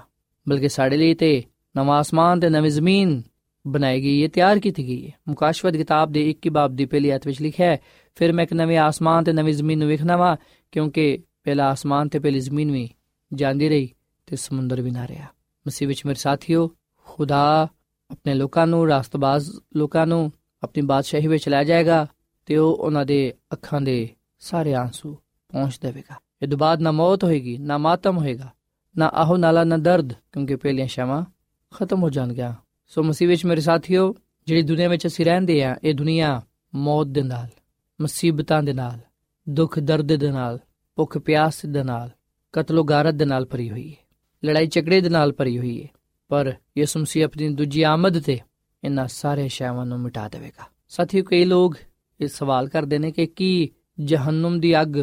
[0.49, 1.43] ਬਲਕਿ ਸਾਡੇ ਲਈ ਤੇ
[1.78, 3.23] ਨਵਾਂ ਆਸਮਾਨ ਤੇ ਨਵੀਂ ਜ਼ਮੀਨ
[3.67, 7.28] ਬਣਾਈ ਗਈ ਹੈ, ਤਿਆਰ ਕੀਤੀ ਗਈ ਹੈ। ਮੁਕਾਸ਼ਵਤ ਕਿਤਾਬ ਦੇ 21 ਬਾਬ ਦੀ ਪਹਿਲੀ ਆਇਤ
[7.28, 7.78] ਵਿੱਚ ਲਿਖਿਆ ਹੈ,
[8.15, 10.38] ਫਿਰ ਮੈਂ ਇੱਕ ਨਵੇਂ ਆਸਮਾਨ ਤੇ ਨਵੀਂ ਜ਼ਮੀਨ ਨੂੰ ਵੇਖਣਾ ਵਾ,
[10.71, 12.89] ਕਿਉਂਕਿ ਪਹਿਲਾ ਆਸਮਾਨ ਤੇ ਪਹਿਲੀ ਜ਼ਮੀਨ ਵੀ
[13.34, 13.89] ਜਾਂਦੀ ਰਹੀ
[14.25, 15.28] ਤੇ ਸਮੁੰਦਰ ਵੀ ਨਾ ਰਿਹਾ।
[15.67, 16.71] ਮਸੀਹ ਵਿੱਚ ਮੇਰੇ ਸਾਥੀਓ,
[17.06, 17.67] ਖੁਦਾ
[18.12, 20.32] ਆਪਣੇ ਲੋਕਾਂ ਨੂੰ, ਰਾਸਤਬਾਜ਼ ਲੋਕਾਂ ਨੂੰ
[20.63, 22.08] ਆਪਣੀ ਬਾਦਸ਼ਾਹੀ ਵਿੱਚ ਲੈ ਜਾਏਗਾ
[22.45, 25.17] ਤੇ ਉਹ ਉਹਨਾਂ ਦੇ ਅੱਖਾਂ ਦੇ ਸਾਰੇ ਆਂਸੂ
[25.49, 28.49] ਪਹੁੰਚ ਦੇਵੇਗਾ। ਇਹ ਤੋਂ ਬਾਅਦ ਨਾ ਮੌਤ ਹੋਏਗੀ, ਨਾ ਮਾਤਮ ਹੋਏਗਾ,
[28.97, 31.25] ਨਾ ਆਹੋ ਨਾਲਾ, ਨਾ ਦਰਦ, ਕਿਉਂਕਿ ਪਹਿਲੀਆਂ ਸ਼ਾਵਾਂ
[31.75, 32.54] ਖਤਮ ਹੋ ਜਾਣਗੀਆਂ।
[32.88, 34.15] ਸੋ ਮਸੀਹ ਵਿੱਚ ਮੇਰੇ ਸਾਥੀਓ,
[34.47, 36.41] ਜਿਹੜੀ ਦੁਨੀਆ ਵਿੱਚ ਅਸੀਂ ਰਹਿੰਦੇ ਆ ਇਹ ਦੁਨੀਆ
[36.75, 37.47] ਮੌਤ ਦੇ ਨਾਲ,
[38.02, 38.99] ਮੁਸੀਬਤਾਂ ਦੇ ਨਾਲ,
[39.49, 40.60] ਦੁੱਖ, ਦਰਦ ਦੇ ਨਾਲ,
[40.95, 42.10] ਭੁੱਖ, ਪਿਆਸ ਦੇ ਨਾਲ,
[42.52, 43.95] ਕਤਲੋ ਗਾਰਤ ਦੇ ਨਾਲ ਭਰੀ ਹੋਈ ਹੈ।
[44.45, 45.88] ਲੜਾਈ ਝਗੜੇ ਦੇ ਨਾਲ ਭਰੀ ਹੋਈ ਹੈ।
[46.28, 48.39] ਪਰ ਯਿਸੂ ਮਸੀਹ ਆਪਣੀ ਦੂਜੀ ਆਮਦ ਤੇ
[48.84, 51.75] ਇਹਨਾਂ ਸਾਰੇ ਸ਼ੈਵਾਂ ਨੂੰ ਮਿਟਾ ਦੇਵੇਗਾ। ਸਾਥੀਓ, ਕਈ ਲੋਕ
[52.21, 54.97] ਇਹ ਸਵਾਲ ਕਰਦੇ ਨੇ ਕਿ ਕੀ ਜਹੰਨਮ ਦੀ ਅੱਗ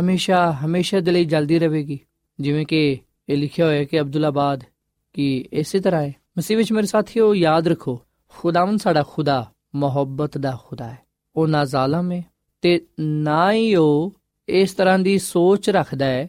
[0.00, 1.98] ਹਮੇਸ਼ਾ ਹਮੇਸ਼ਾ ਦੇ ਲਈ ਜਲਦੀ ਰਹੇਗੀ।
[2.40, 4.64] ਜਿਵੇਂ ਕਿ ਇਹ ਲਿਖਿਆ ਹੋਇਆ ਹੈ ਕਿ ਅਬਦੁੱਲਾਬਾਦ
[5.12, 10.58] ਕਿ ਇਸੇ ਤਰ੍ਹਾਂ ਹੈ। ਮਸੀਹ ਵਿੱਚ ਮੇਰੇ ਸਾਥੀਓ, ਯਾਦ ਰੱਖੋ ਖੁਦਾਵੰ ਸਾਡਾ ਖੁਦਾ, ਮੁਹੱਬਤ ਦਾ
[10.64, 10.98] ਖੁਦਾ ਹੈ।
[11.36, 12.24] ਉਹ ਨਾ ਜ਼ਾਲਮ ਹੈ
[12.62, 14.14] ਤੇ ਨਾ ਹੀ ਉਹ
[14.48, 16.28] ਇਸ ਤਰ੍ਹਾਂ ਦੀ ਸੋਚ ਰੱਖਦਾ ਹੈ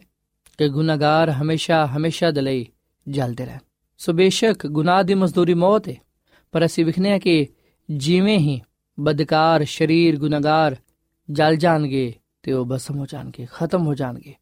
[0.58, 2.66] ਕਿ ਗੁਨਾਹਗਾਰ ਹਮੇਸ਼ਾ ਹਮੇਸ਼ਾ ਦੇ ਲਈ
[3.08, 3.58] ਜਲਦੇ ਰਹਿਣ।
[3.98, 5.94] ਸੋ ਬੇਸ਼ੱਕ ਗੁਨਾਹ ਦੀ ਮਜ਼ਦੂਰੀ ਮੌਤ ਹੈ,
[6.52, 7.46] ਪਰ ਅਸੀਂ ਵਿਖਨੇ ਆ ਕਿ
[7.90, 8.60] ਜਿਵੇਂ ਹੀ
[9.00, 10.76] ਬਦਕਾਰ, ਸ਼ਰੀਰ ਗੁਨਾਹਗਾਰ
[11.30, 14.34] ਜਲ ਜਾਣਗੇ ਤੇ ਉਹ ਬਸਮ ਹੋ ਜਾਣਗੇ, ਖਤਮ ਹੋ ਜਾਣਗੇ।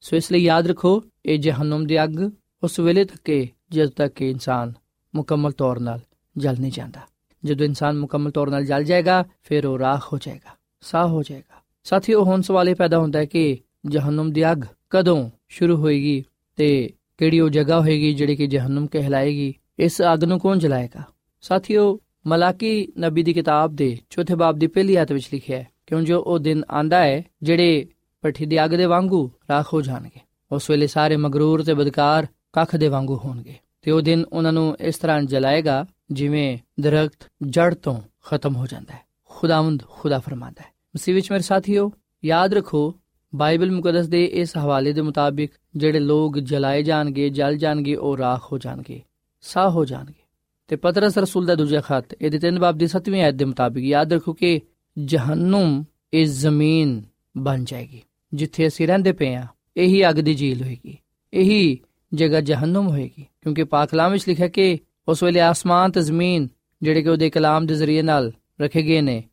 [0.00, 2.30] ਸੋ ਇਸ ਲਈ ਯਾਦ ਰੱਖੋ, ਇਹ ਜਹਨਮ ਦੀ ਅੱਗ,
[2.62, 4.72] ਉਸ ਵੇਲੇ ਤੱਕ ਹੈ ਜਦ ਤੱਕ ਕਿ ਇਨਸਾਨ
[5.14, 6.02] ਮੁਕੰਮਲ ਤੌਰ 'ਤੇ
[6.36, 7.00] ਜਲ ਨਹੀਂ ਜਾਂਦਾ।
[7.44, 11.62] ਜਦੋਂ ਇਨਸਾਨ ਮੁਕੰਮਲ ਤੌਰ 'ਤੇ ਜਲ ਜਾਏਗਾ, ਫਿਰ ਉਹ ਰਾਖ ਹੋ ਜਾਏਗਾ, ਸਾਹ ਹੋ ਜਾਏਗਾ।
[11.84, 14.58] ਸਾਥੀਓ, ਹੁਣ ਸਵਾਲ ਇਹ ਪੈਦਾ ਹੁੰਦਾ ਹੈ ਕਿ ਜਹਨਮ ਦੀ ਅੱਗ
[14.90, 16.24] ਕਦੋਂ ਸ਼ੁਰੂ ਹੋਏਗੀ
[16.56, 21.02] ਤੇ ਕਿਹੜੀ ਉਹ ਜਗ੍ਹਾ ਹੋਏਗੀ ਜਿਹੜੀ ਕਿ ਜਹਨਮ ਕਹਿਲਾਏਗੀ, ਇਸ ਅੱਗ ਨੂੰ ਕੌਣ ਜਲਾਏਗਾ?
[21.40, 26.02] ਸਾਥੀਓ, ਮਲਾਕੀ ਨਬੀ ਦੀ ਕਿਤਾਬ ਦੇ ਚੌਥੇ ਬਾਬ ਦੀ ਪਹਿਲੀ ਆਇਤ ਵਿੱਚ ਲਿਖਿਆ ਹੈ ਕਿਉਂ
[26.02, 27.86] ਜੋ ਉਹ ਦਿਨ ਆਂਦਾ ਹੈ, ਜਿਹੜੇ
[28.22, 30.20] ਪੱਠੀ ਦੀ ਅੱਗ ਦੇ ਵਾਂਗੂ ਰਾਖ ਹੋ ਜਾਣਗੇ।
[30.52, 34.76] ਉਸ ਵੇਲੇ ਸਾਰੇ ਮਗਰੂਰ ਤੇ ਬਦਕਾਰ ਕੱਖ ਦੇ ਵਾਂਗੂ ਹੋਣਗੇ। ਤੇ ਉਹ ਦਿਨ ਉਹਨਾਂ ਨੂੰ
[34.80, 40.72] ਇਸ ਤਰ੍ਹਾਂ ਜਲਾਏਗਾ, ਜਿਵੇਂ ਦਰਖਤ ਜੜ ਤੋਂ ਖਤਮ ਹੋ ਜਾਂਦਾ ਹੈ। ਖੁਦਾਵੰਦ ਖੁਦਾ ਫਰਮਾਂਦਾ ਹੈ।
[40.96, 41.92] ਮਸੀਹ ਵਿੱਚ ਮੇਰੇ ਸਾਥੀਓ,
[42.24, 42.94] ਯਾਦ ਰੱਖੋ,
[43.34, 48.52] ਬਾਈਬਲ ਮੁਕੱਦਸ ਦੇ ਇਸ ਹਵਾਲੇ ਦੇ ਮੁਤਾਬਿਕ ਜਿਹੜੇ ਲੋਕ ਜਲਾਏ ਜਾਣਗੇ, ਜਲ ਜਾਣਗੇ, ਉਹ ਰਾਖ
[48.52, 49.02] ਹੋ ਜਾਣਗੇ,
[49.40, 50.24] ਸਾਹ ਹੋ ਜਾਣਗੇ।
[50.68, 54.12] ਤੇ ਪਤਰਸ ਰਸੂਲ ਦਾ ਦੂਜਾ ਖਤ, ਇਹਦੇ 3 ਬਾਬ ਦੀ 7ਵੀਂ ਆਇਤ ਦੇ ਮੁਤਾਬਿਕ ਯਾਦ
[54.12, 54.60] ਰੱਖੋ ਕਿ
[54.98, 57.02] ਜਹੰਨਮ ਇਸ ਜ਼ਮੀਨ
[57.36, 58.00] ਬਣ ਜਾਏਗੀ,
[58.34, 60.98] ਜਿੱਥੇ ਅਸੀਂ ਰਹਿੰਦੇ ਪਏ ਆ ਇਹੀ ਅੱਗ ਦੀ ਝੀਲ ਹੋਏਗੀ,
[61.34, 61.78] ਇਹੀ
[62.14, 64.78] ਜਗ੍ਹਾ ਜਹੰਨਮ ਹੋਏਗੀ, ਕਿਉਂਕਿ ਪਾਕ ਕਲਾਮ ਵਿੱਚ ਲਿਖਿਆ ਕਿ
[65.08, 66.48] ਉਸ ਵੇਲੇ ਆਸਮਾਨ ਤੇ ਜ਼ਮੀਨ
[66.82, 69.24] ਜਿਹੜੇ ਕਿ ਉਹਦੇ ਕਲਾਮ ਦੇ ਜ਼ਰੀਏ ਨਾਲ ਰੱਖੇ ਗਏ ਨੇ,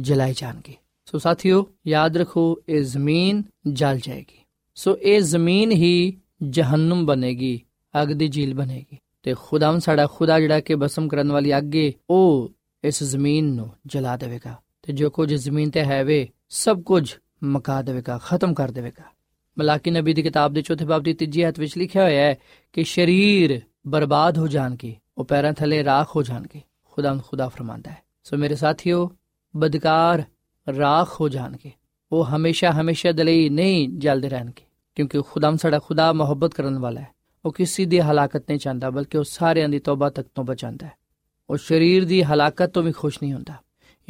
[0.00, 0.74] ਜਲਾਏ ਜਾਣਗੇ।
[1.04, 4.38] ਸੋ ਸਾਥੀਓ, ਯਾਦ ਰੱਖੋ, ਇਹ ਜ਼ਮੀਨ ਜਲ ਜਾਏਗੀ।
[4.74, 7.60] ਸੋ ਇਹ ਜ਼ਮੀਨ ਹੀ ਜਹੰਨਮ ਬਣੇਗੀ,
[8.02, 12.52] ਅੱਗ ਦੀ ਝੀਲ ਬਣੇਗੀ। ਤੇ ਖੁਦਾਵੰ ਸਾਡਾ ਖੁਦਾ ਜਿਹੜਾ ਕਿ ਬਸਮ ਕਰਨ ਵਾਲੀ ਅੱਗੇ ਉਹ
[12.84, 14.54] ਇਸ ਜ਼ਮੀਨ ਨੂੰ ਜਲਾ ਦੇਵੇਗਾ।
[14.86, 19.04] ਤੇ ਜੋ ਕੁਝ ਜ਼ਮੀਨ ਤੇ ਹੈ ਵੇ, ਸਭ ਕੁਝ ਮਕਾ ਦੇਵੇਗਾ, ਖਤਮ ਕਰ ਦੇਵੇਗਾ।
[19.58, 22.34] ਮਲਾਕੀ ਨਬੀ ਦੀ ਕਿਤਾਬ ਦੇ ਚੌਥੇ ਬਾਬ ਦੀ ਤੀਜੀ ਆਇਤ ਵਿੱਚ ਲਿਖਿਆ ਹੋਇਆ ਹੈ
[22.72, 28.02] ਕਿ ਸ਼ਰੀਰ ਬਰਬਾਦ ਹੋ ਜਾਣਗੇ, ਉਹ ਪੈਰਾਂ ਥੱਲੇ ਰਾਖ ਹੋ ਜਾਣਗੇ ਖੁਦਾਵੰ ਖੁਦਾ ਫਰਮਾਂਦਾ ਹੈ।
[28.24, 29.10] ਸੋ ਮੇਰੇ ਸਾਥੀਓ,
[29.56, 30.22] ਬਦਕਾਰ
[30.78, 31.72] ਰਾਖ ਹੋ ਜਾਣਗੇ,
[32.12, 37.00] ਉਹ ਹਮੇਸ਼ਾ ਹਮੇਸ਼ਾ ਦੇ ਲਈ ਨਹੀਂ ਜਲਦੇ ਰਹਿਣਗੇ, ਕਿਉਂਕਿ ਖੁਦਾਮ ਸਾਡਾ ਖੁਦਾ ਮੁਹੱਬਤ ਕਰਨ ਵਾਲਾ
[37.00, 37.08] ਹੈ।
[37.44, 40.92] ਉਹ ਕਿਸੇ ਦੀ ਹਲਾਕਤ ਨਹੀਂ ਚਾਹੁੰਦਾ, ਬਲਕਿ ਉਹ ਸਾਰਿਆਂ ਦੀ ਤੌਬਾ ਤੱਕ ਤੋਂ ਬਚਾਉਂਦਾ ਹੈ।
[41.50, 43.54] ਉਹ ਸਰੀਰ ਦੀ ਹਲਾਕਤ ਤੋਂ ਵੀ ਖੁਸ਼ ਨਹੀਂ ਹੁੰਦਾ।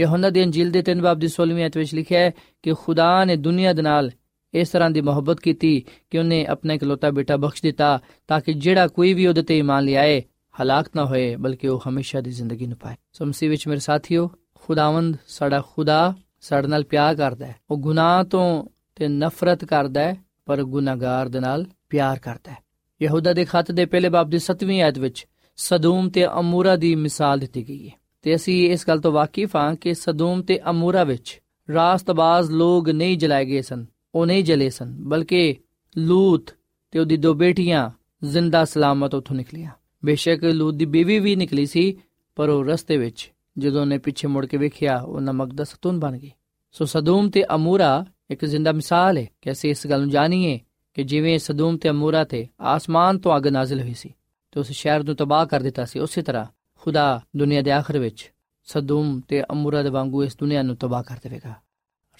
[0.00, 2.30] ਯਹੋਨਾ ਦੀ ਅੰਜੀਲ ਦੇ 3 ਬਾਬ ਦੀ 16ਵੀਂ ਆਇਤ ਵਿੱਚ ਲਿਖਿਆ ਹੈ
[2.62, 4.10] ਕਿ ਖੁਦਾ ਨੇ ਦੁਨੀਆ ਦੇ ਨਾਲ
[4.54, 8.86] ਇਸ ਤਰ੍ਹਾਂ ਦੀ ਮੁਹੱਬਤ ਕੀਤੀ ਕਿ ਉਹਨੇ ਆਪਣਾ ਇਕਲੌਤਾ ਬੇਟਾ ਬਖਸ਼ ਦਿੱਤਾ ਤਾਂ ਕਿ ਜਿਹੜਾ
[8.86, 10.22] ਕੋਈ ਵੀ ਉਹਦੇ ਤੇ ਈਮਾਨ ਲਿਆਏ,
[10.62, 14.30] ਹਲਾਕ ਨਾ ਹੋਏ, ਬਲਕਿ ਉਹ ਹਮੇਸ਼ਾ ਦੀ ਜ਼ਿੰਦਗੀ ਨੂੰ ਪਾਏ ਸੋ ਮਸੀਹ ਵਿੱਚ ਮੇਰੇ ਸਾਥੀਓ,
[14.54, 20.16] ਖੁਦਾਵੰਦ ਸਾਡਾ ਖੁਦਾ ਸਾਡੇ ਨਾਲ ਪਿਆਰ ਕਰਦਾ ਹੈ। ਉਹ ਗੁਨਾਹ ਤੋਂ ਤੇ ਨਫ਼ਰਤ ਕਰਦਾ ਹੈ,
[20.46, 22.56] ਪਰ ਗੁਨਾਹਗਾਰ ਦੇ ਨਾਲ ਪਿਆਰ ਕਰਦਾ ਹੈ।
[23.02, 27.38] ਯਹੂਦਾ ਦੇ ਖੱਤ ਦੇ ਪਹਿਲੇ ਬਾਬ ਦੀ 7ਵੀਂ ਆਇਤ ਵਿੱਚ ਸਦੂਮ ਤੇ ਅਮੂਰਾ ਦੀ ਮਿਸਾਲ
[27.38, 31.42] ਦਿੱਤੀ ਗਈ ਹੈ। ਤੇ ਅਸੀਂ ਇਸ ਗੱਲ ਤੋਂ ਵਾਕਿਫ ਹਾਂ ਕਿ ਸਦੂਮ ਤੇ ਅਮੂਰਾ ਵਿੱਚ
[31.74, 35.56] ਰਾਸਤਬਾਜ਼ ਲੋਕ ਨਹੀਂ ਜਲਾਏ ਗਏ ਸਨ, ਉਹ ਨਹੀਂ ਜਲੇ ਸਨ, ਬਲਕਿ
[35.98, 36.50] ਲੂਤ
[36.90, 37.90] ਤੇ ਉਹਦੀ ਦੋ ਬੇਟੀਆਂ
[38.24, 39.70] ਜ਼ਿੰਦਾ ਸਲਾਮਤ ਉੱਥੋਂ ਨਿਕਲੀਆਂ।
[40.04, 41.98] ਬੇਸ਼ੱਕ ਲੂਤ ਦੀ ਬੀਵੀ ਵੀ ਨਿਕਲੀ ਸੀ,
[42.36, 46.18] ਪਰ ਉਹ ਰਸਤੇ ਵਿੱਚ ਜਦੋਂ ਉਹਨੇ ਪਿੱਛੇ ਮੁੜ ਕੇ ਵੇਖਿਆ, ਉਹ ਨਮਕ ਦਾ ਸਤੂਨ ਬਣ
[46.18, 46.32] ਗਈ।
[46.72, 50.58] ਸੋ ਸਦੂਮ ਤੇ ਅਮੂਰਾ ਇੱਕ ਜ਼ਿੰਦਾ ਮਿਸਾਲ ਹੈ ਕਿ ਅਸੀਂ ਇਸ ਗੱਲ ਨੂੰ ਜਾਣੀਏ
[50.94, 54.14] ਕਿ ਜਿਵੇਂ ਸਦੂਮ ਤੇ ਅਮੂਰਾ ਤੇ ਆਸਮਾਨ ਤੋਂ ਅੱਗ ਨਾਜ਼ਿਲ ਹੋਈ ਸੀ,
[54.52, 56.46] ਤੇ ਉਸ ਸ਼ਹਿਰ ਨੂੰ ਤਬਾਹ ਕਰ ਦਿੱਤਾ ਸੀ, ਉਸੇ ਤਰ੍ਹਾਂ
[56.86, 58.32] ਖੁਦਾ ਦੁਨੀਆ ਦੇ ਆਖਰ ਵਿੱਚ
[58.64, 61.54] ਸਦੂਮ ਤੇ ਅਮੂਰਾ ਦੇ ਵਾਂਗੂ ਇਸ ਦੁਨੀਆ ਨੂੰ ਤਬਾਹ ਕਰ ਦੇਵੇਗਾ,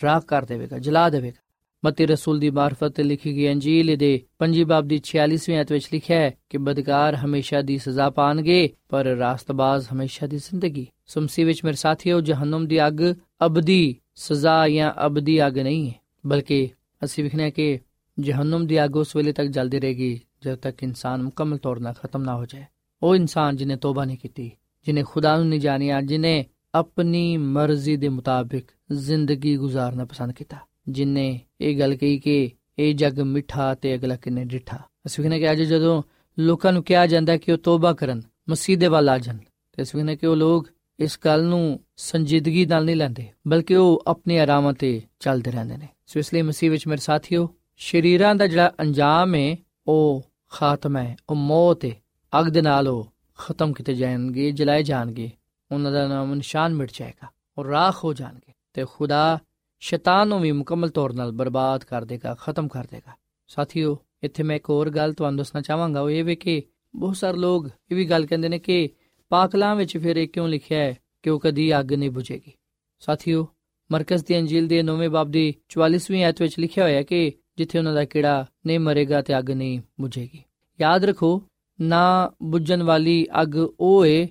[0.05, 1.43] ਰਾਖ ਕਰ ਦੇਵੇਗਾ, ਜਲਾ ਦੇਵੇਗਾ।
[1.85, 5.89] ਮਤੀ ਰਸੂਲ ਦੀ ਮਾਰਫਤ ਤੇ ਲਿਖੀ ਗਈ ਅੰਜੀਲ ਦੇ ਪੰਜੀ ਬਾਬ ਦੀ 46ਵੀਂ ਆਇਤ ਵਿੱਚ
[5.93, 11.65] ਲਿਖਿਆ ਹੈ ਕਿ ਬਦਕਾਰ ਹਮੇਸ਼ਾ ਦੀ ਸਜ਼ਾ ਪਾਣਗੇ, ਪਰ ਰਾਸਤਬਾਜ਼ ਹਮੇਸ਼ਾ ਦੀ ਜ਼ਿੰਦਗੀ। ਸੁਮਸੀ ਵਿੱਚ
[11.65, 13.01] ਮੇਰੇ ਸਾਥੀਓ, ਜਹਨਮ ਦੀ ਅੱਗ
[13.47, 15.95] ਅਬਦੀ ਸਜ਼ਾ ਜਾਂ ਅਬਦੀ ਅੱਗ ਨਹੀਂ ਹੈ,
[16.27, 16.69] ਬਲਕਿ
[17.05, 17.79] ਅਸੀਂ ਵਿਖਣਾ ਕਿ
[18.19, 22.23] ਜਹਨਮ ਦੀ ਅੱਗ ਉਸ ਵੇਲੇ ਤੱਕ ਜਲਦੀ ਰਹੇਗੀ, ਜਦ ਤੱਕ ਇਨਸਾਨ ਮੁਕੰਮਲ ਤੌਰ 'ਤੇ ਖਤਮ
[22.23, 22.65] ਨਾ ਹੋ ਜਾਏ।
[23.07, 24.53] ਉਹ ਇਨਸਾਨ ਜਿਨੇ ਤੋਬਾ ਨਹੀਂ ਕੀਤੀ,
[24.87, 30.57] ਜਿਨੇ ਖੁਦਾ ਨੂੰ ਨਹੀਂ ਜਾਣਿਆ, ਜਿਨੇ ਆਪਣੀ ਮਰਜ਼ੀ ਦੇ ਮੁਤਾਬਿਕ ਜ਼ਿੰਦਗੀ گزارਨਾ ਪਸੰਦ ਕੀਤਾ,
[30.89, 35.53] ਜਿਨੇ ਇਹ ਗੱਲ ਕਹੀ ਕਿ ਇਹ ਜਗ ਮਿੱਠਾ ਤੇ ਅਗਲਾ ਕਿੰਨੇ ਡਿਠਾ। ਅਸੀਂ ਕਹਿੰਦੇ ਕਿ
[35.53, 36.03] ਅੱਜ ਜਦੋਂ
[36.39, 39.37] ਲੋਕਾਂ ਨੂੰ ਕਿਹਾ ਜਾਂਦਾ ਕਿ ਉਹ ਤੋਬਾ ਕਰਨ, ਮਸੀਹ ਦੇ ਵੱਲ ਆ ਜਾਣ,
[39.73, 40.69] ਤੇ ਅਸੀਂ ਕਹਿੰਦੇ ਕਿ ਉਹ ਲੋਕ
[41.01, 45.89] ਇਸ ਗੱਲ ਨੂੰ ਸੰਜੀਦਗੀ ਨਾਲ ਨਹੀਂ ਲੈਂਦੇ, ਬਲਕਿ ਉਹ ਆਪਣੇ ਆਰਾਮਾਂ ਤੇ ਚੱਲਦੇ ਰਹਿੰਦੇ ਨੇ।
[46.07, 51.17] ਸੋ ਇਸ ਲਈ ਮਸੀਹ ਵਿੱਚ ਮੇਰੇ ਸਾਥੀਓ, ਸ਼ਰੀਰਾਂ ਦਾ ਜਿਹੜਾ ਅੰਜਾਮ ਹੈ, ਉਹ ਖਾਤਮ ਹੈ,
[51.31, 52.06] ਉਹ ਮੌਤ ਹੈ।
[52.41, 55.31] ਅਗ ਦੇ ਨਾਲ ਉਹ ਖਤਮ ਕੀਤੇ ਜਾਣਗੇ, ਜਲਾਏ ਜਾਣਗੇ।
[55.73, 59.39] ਉਹਨਾਂ ਦਾ ਨਾਮ ਨਿਸ਼ਾਨ ਮਿਟ ਜਾਏਗਾ ਔਰ ਰਾਖ ਹੋ ਜਾਣਗੇ ਤੇ ਖੁਦਾ
[59.81, 63.13] ਸ਼ੈਤਾਨ ਨੂੰ ਵੀ ਮੁਕੰਮਲ ਤੌਰ 'ਤੇ ਬਰਬਾਦ ਕਰ ਦੇਗਾ, ਖਤਮ ਕਰ ਦੇਗਾ।
[63.49, 66.63] ਸਾਥੀਓ, ਇੱਥੇ ਮੈਂ ਇੱਕ ਹੋਰ ਗੱਲ ਤੁਹਾਨੂੰ ਦੱਸਣਾ ਚਾਹਾਂਗਾ। ਉਹ ਇਹ ਵੇ ਕਿ
[66.95, 68.91] ਬਹੁਤ ਸਾਰੇ ਲੋਕ ਇਹ ਵੀ ਗੱਲ ਕਹਿੰਦੇ ਨੇ ਕਿ
[69.29, 72.53] ਪਾਕਲਾਂ ਵਿੱਚ ਫਿਰ ਇਹ ਕਿਉਂ ਲਿਖਿਆ ਹੈ ਕਿ ਉਹ ਕਦੀ ਅੱਗ ਨਹੀਂ ਬੁਝੇਗੀ?
[73.01, 73.49] ਸਾਥੀਓ,
[73.93, 77.79] ਮਰਕਜ਼ ਦੀ ਅੰਜੀਲ ਦੇ 9ਵੇਂ ਬਾਬ ਦੀ 44ਵੀਂ ਆਇਤ ਵਿੱਚ ਲਿਖਿਆ ਹੋਇਆ ਹੈ ਕਿ ਜਿੱਥੇ
[77.79, 80.43] ਉਹਨਾਂ ਦਾ ਕੀੜਾ ਨਹੀਂ ਮਰੇਗਾ ਤੇ ਅੱਗ ਨਹੀਂ ਬੁਝੇਗੀ।
[80.81, 81.43] ਯਾਦ ਰੱਖੋ
[81.81, 84.29] ਨਾ ਬੁਝਣ ਵਾਲੀ ਅੱਗ ਉਹ ਏ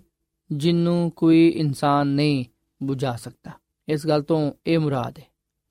[0.52, 2.46] ਜਿੰਨੂੰ ਕੋਈ ਇਨਸਾਨ ਨਹੀਂ
[2.84, 3.52] ਬੁਝਾ ਸਕਦਾ।
[3.90, 5.24] ਇਸ ਗੱਲ ਤੋਂ ਇਹ ਮੁਰਾਦ ਹੈ।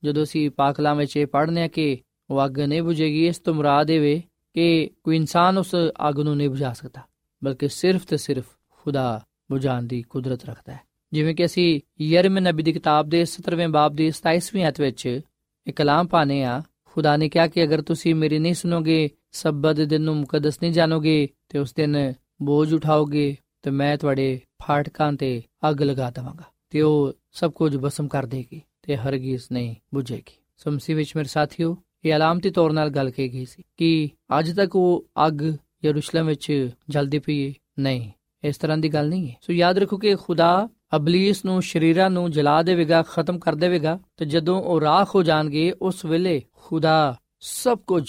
[0.05, 1.99] ਜਦੋਂ ਅਸੀਂ ਪਾਕਲਾਂ ਵਿੱਚ ਇਹ ਪੜ੍ਹਨੇ ਆ ਕਿ
[2.31, 4.23] ਉਹ ਅੱਗ ਨਹੀਂ ਬੁਝੇਗੀ, ਇਸ ਤੋਂ ਮੁਰਾਦ ਇਹ ਵੇ
[4.55, 5.75] ਕਿ ਕੋਈ ਇਨਸਾਨ ਉਸ
[6.09, 7.01] ਅੱਗ ਨੂੰ ਨਹੀਂ ਬੁਝਾ ਸਕਦਾ,
[7.45, 10.81] ਬਲਕਿ ਸਿਰਫ ਤੇ ਸਿਰਫ ਖੁਦਾ ਬੁਝਾਉਣ ਦੀ ਕੁਦਰਤ ਰੱਖਦਾ ਹੈ।
[11.13, 15.21] ਜਿਵੇਂ ਕਿ ਅਸੀਂ ਯਰਮ ਨਬੀ ਦੀ ਕਿਤਾਬ ਦੇ 17ਵੇਂ ਬਾਬ ਦੀ 27ਵੀਂ ਅਧ ਵਿੱਚ
[15.67, 20.03] ਇਹ ਕਲਾਮ ਪਾਣੇ ਆ ਖੁਦਾ ਨੇ ਕਿਹਾ ਕਿ ਅਗਰ ਤੁਸੀਂ ਮੇਰੀ ਨਹੀਂ ਸੁਣੋਗੇ ਸਬਤ ਦਿਨ
[20.03, 25.83] ਨੂੰ ਮੁਕੱਦਸ ਨਹੀਂ ਜਾਣੋਗੇ ਤੇ ਉਸ ਦਿਨ ਬੋਝ ਉਠਾਓਗੇ ਤੇ ਮੈਂ ਤੁਹਾਡੇ ਫਾਟਕਾਂ ਤੇ ਅੱਗ
[25.83, 31.17] ਲਗਾ ਦਵਾਂਗਾ ਤੇ ਉਹ ਸਭ ਕੁਝ ਬਸਮ ਕਰ ਦੇਗੀ ਤੇ ਹਰਗਿਜ਼ ਨਹੀਂ ਬੁਝੇਗੀ। ਸਮਸੀ ਵਿੱਚ
[31.17, 35.43] ਮੇਰੇ ਸਾਥੀਓ, ਇਹ ਅਲਾਮਤੀ ਤੌਰ ਨਾਲ ਗੱਲ ਕੀਤੀ ਗਈ ਸੀ ਕਿ ਅੱਜ ਤੱਕ ਉਹ ਅੱਗ
[35.85, 38.11] ਯਰੂਸ਼ਲਮ ਵਿੱਚ ਜਲਦੀ ਪਈ ਨਹੀਂ,
[38.45, 42.31] ਇਸ ਤਰ੍ਹਾਂ ਦੀ ਗੱਲ ਨਹੀਂ ਹੈ ਸੋ ਯਾਦ ਰੱਖੋ ਕਿ ਖੁਦਾ ਅਬਲੀਸ ਨੂੰ, ਸ਼ਰੀਰਾਂ ਨੂੰ
[42.31, 47.79] ਜਲਾ ਦੇਵੇਗਾ, ਖਤਮ ਕਰ ਦੇਵੇਗਾ ਤੇ ਜਦੋਂ ਉਹ ਰਾਖ ਹੋ ਜਾਣਗੇ, ਉਸ ਵੇਲੇ ਖੁਦਾ ਸਭ
[47.79, 48.09] ਕੁਝ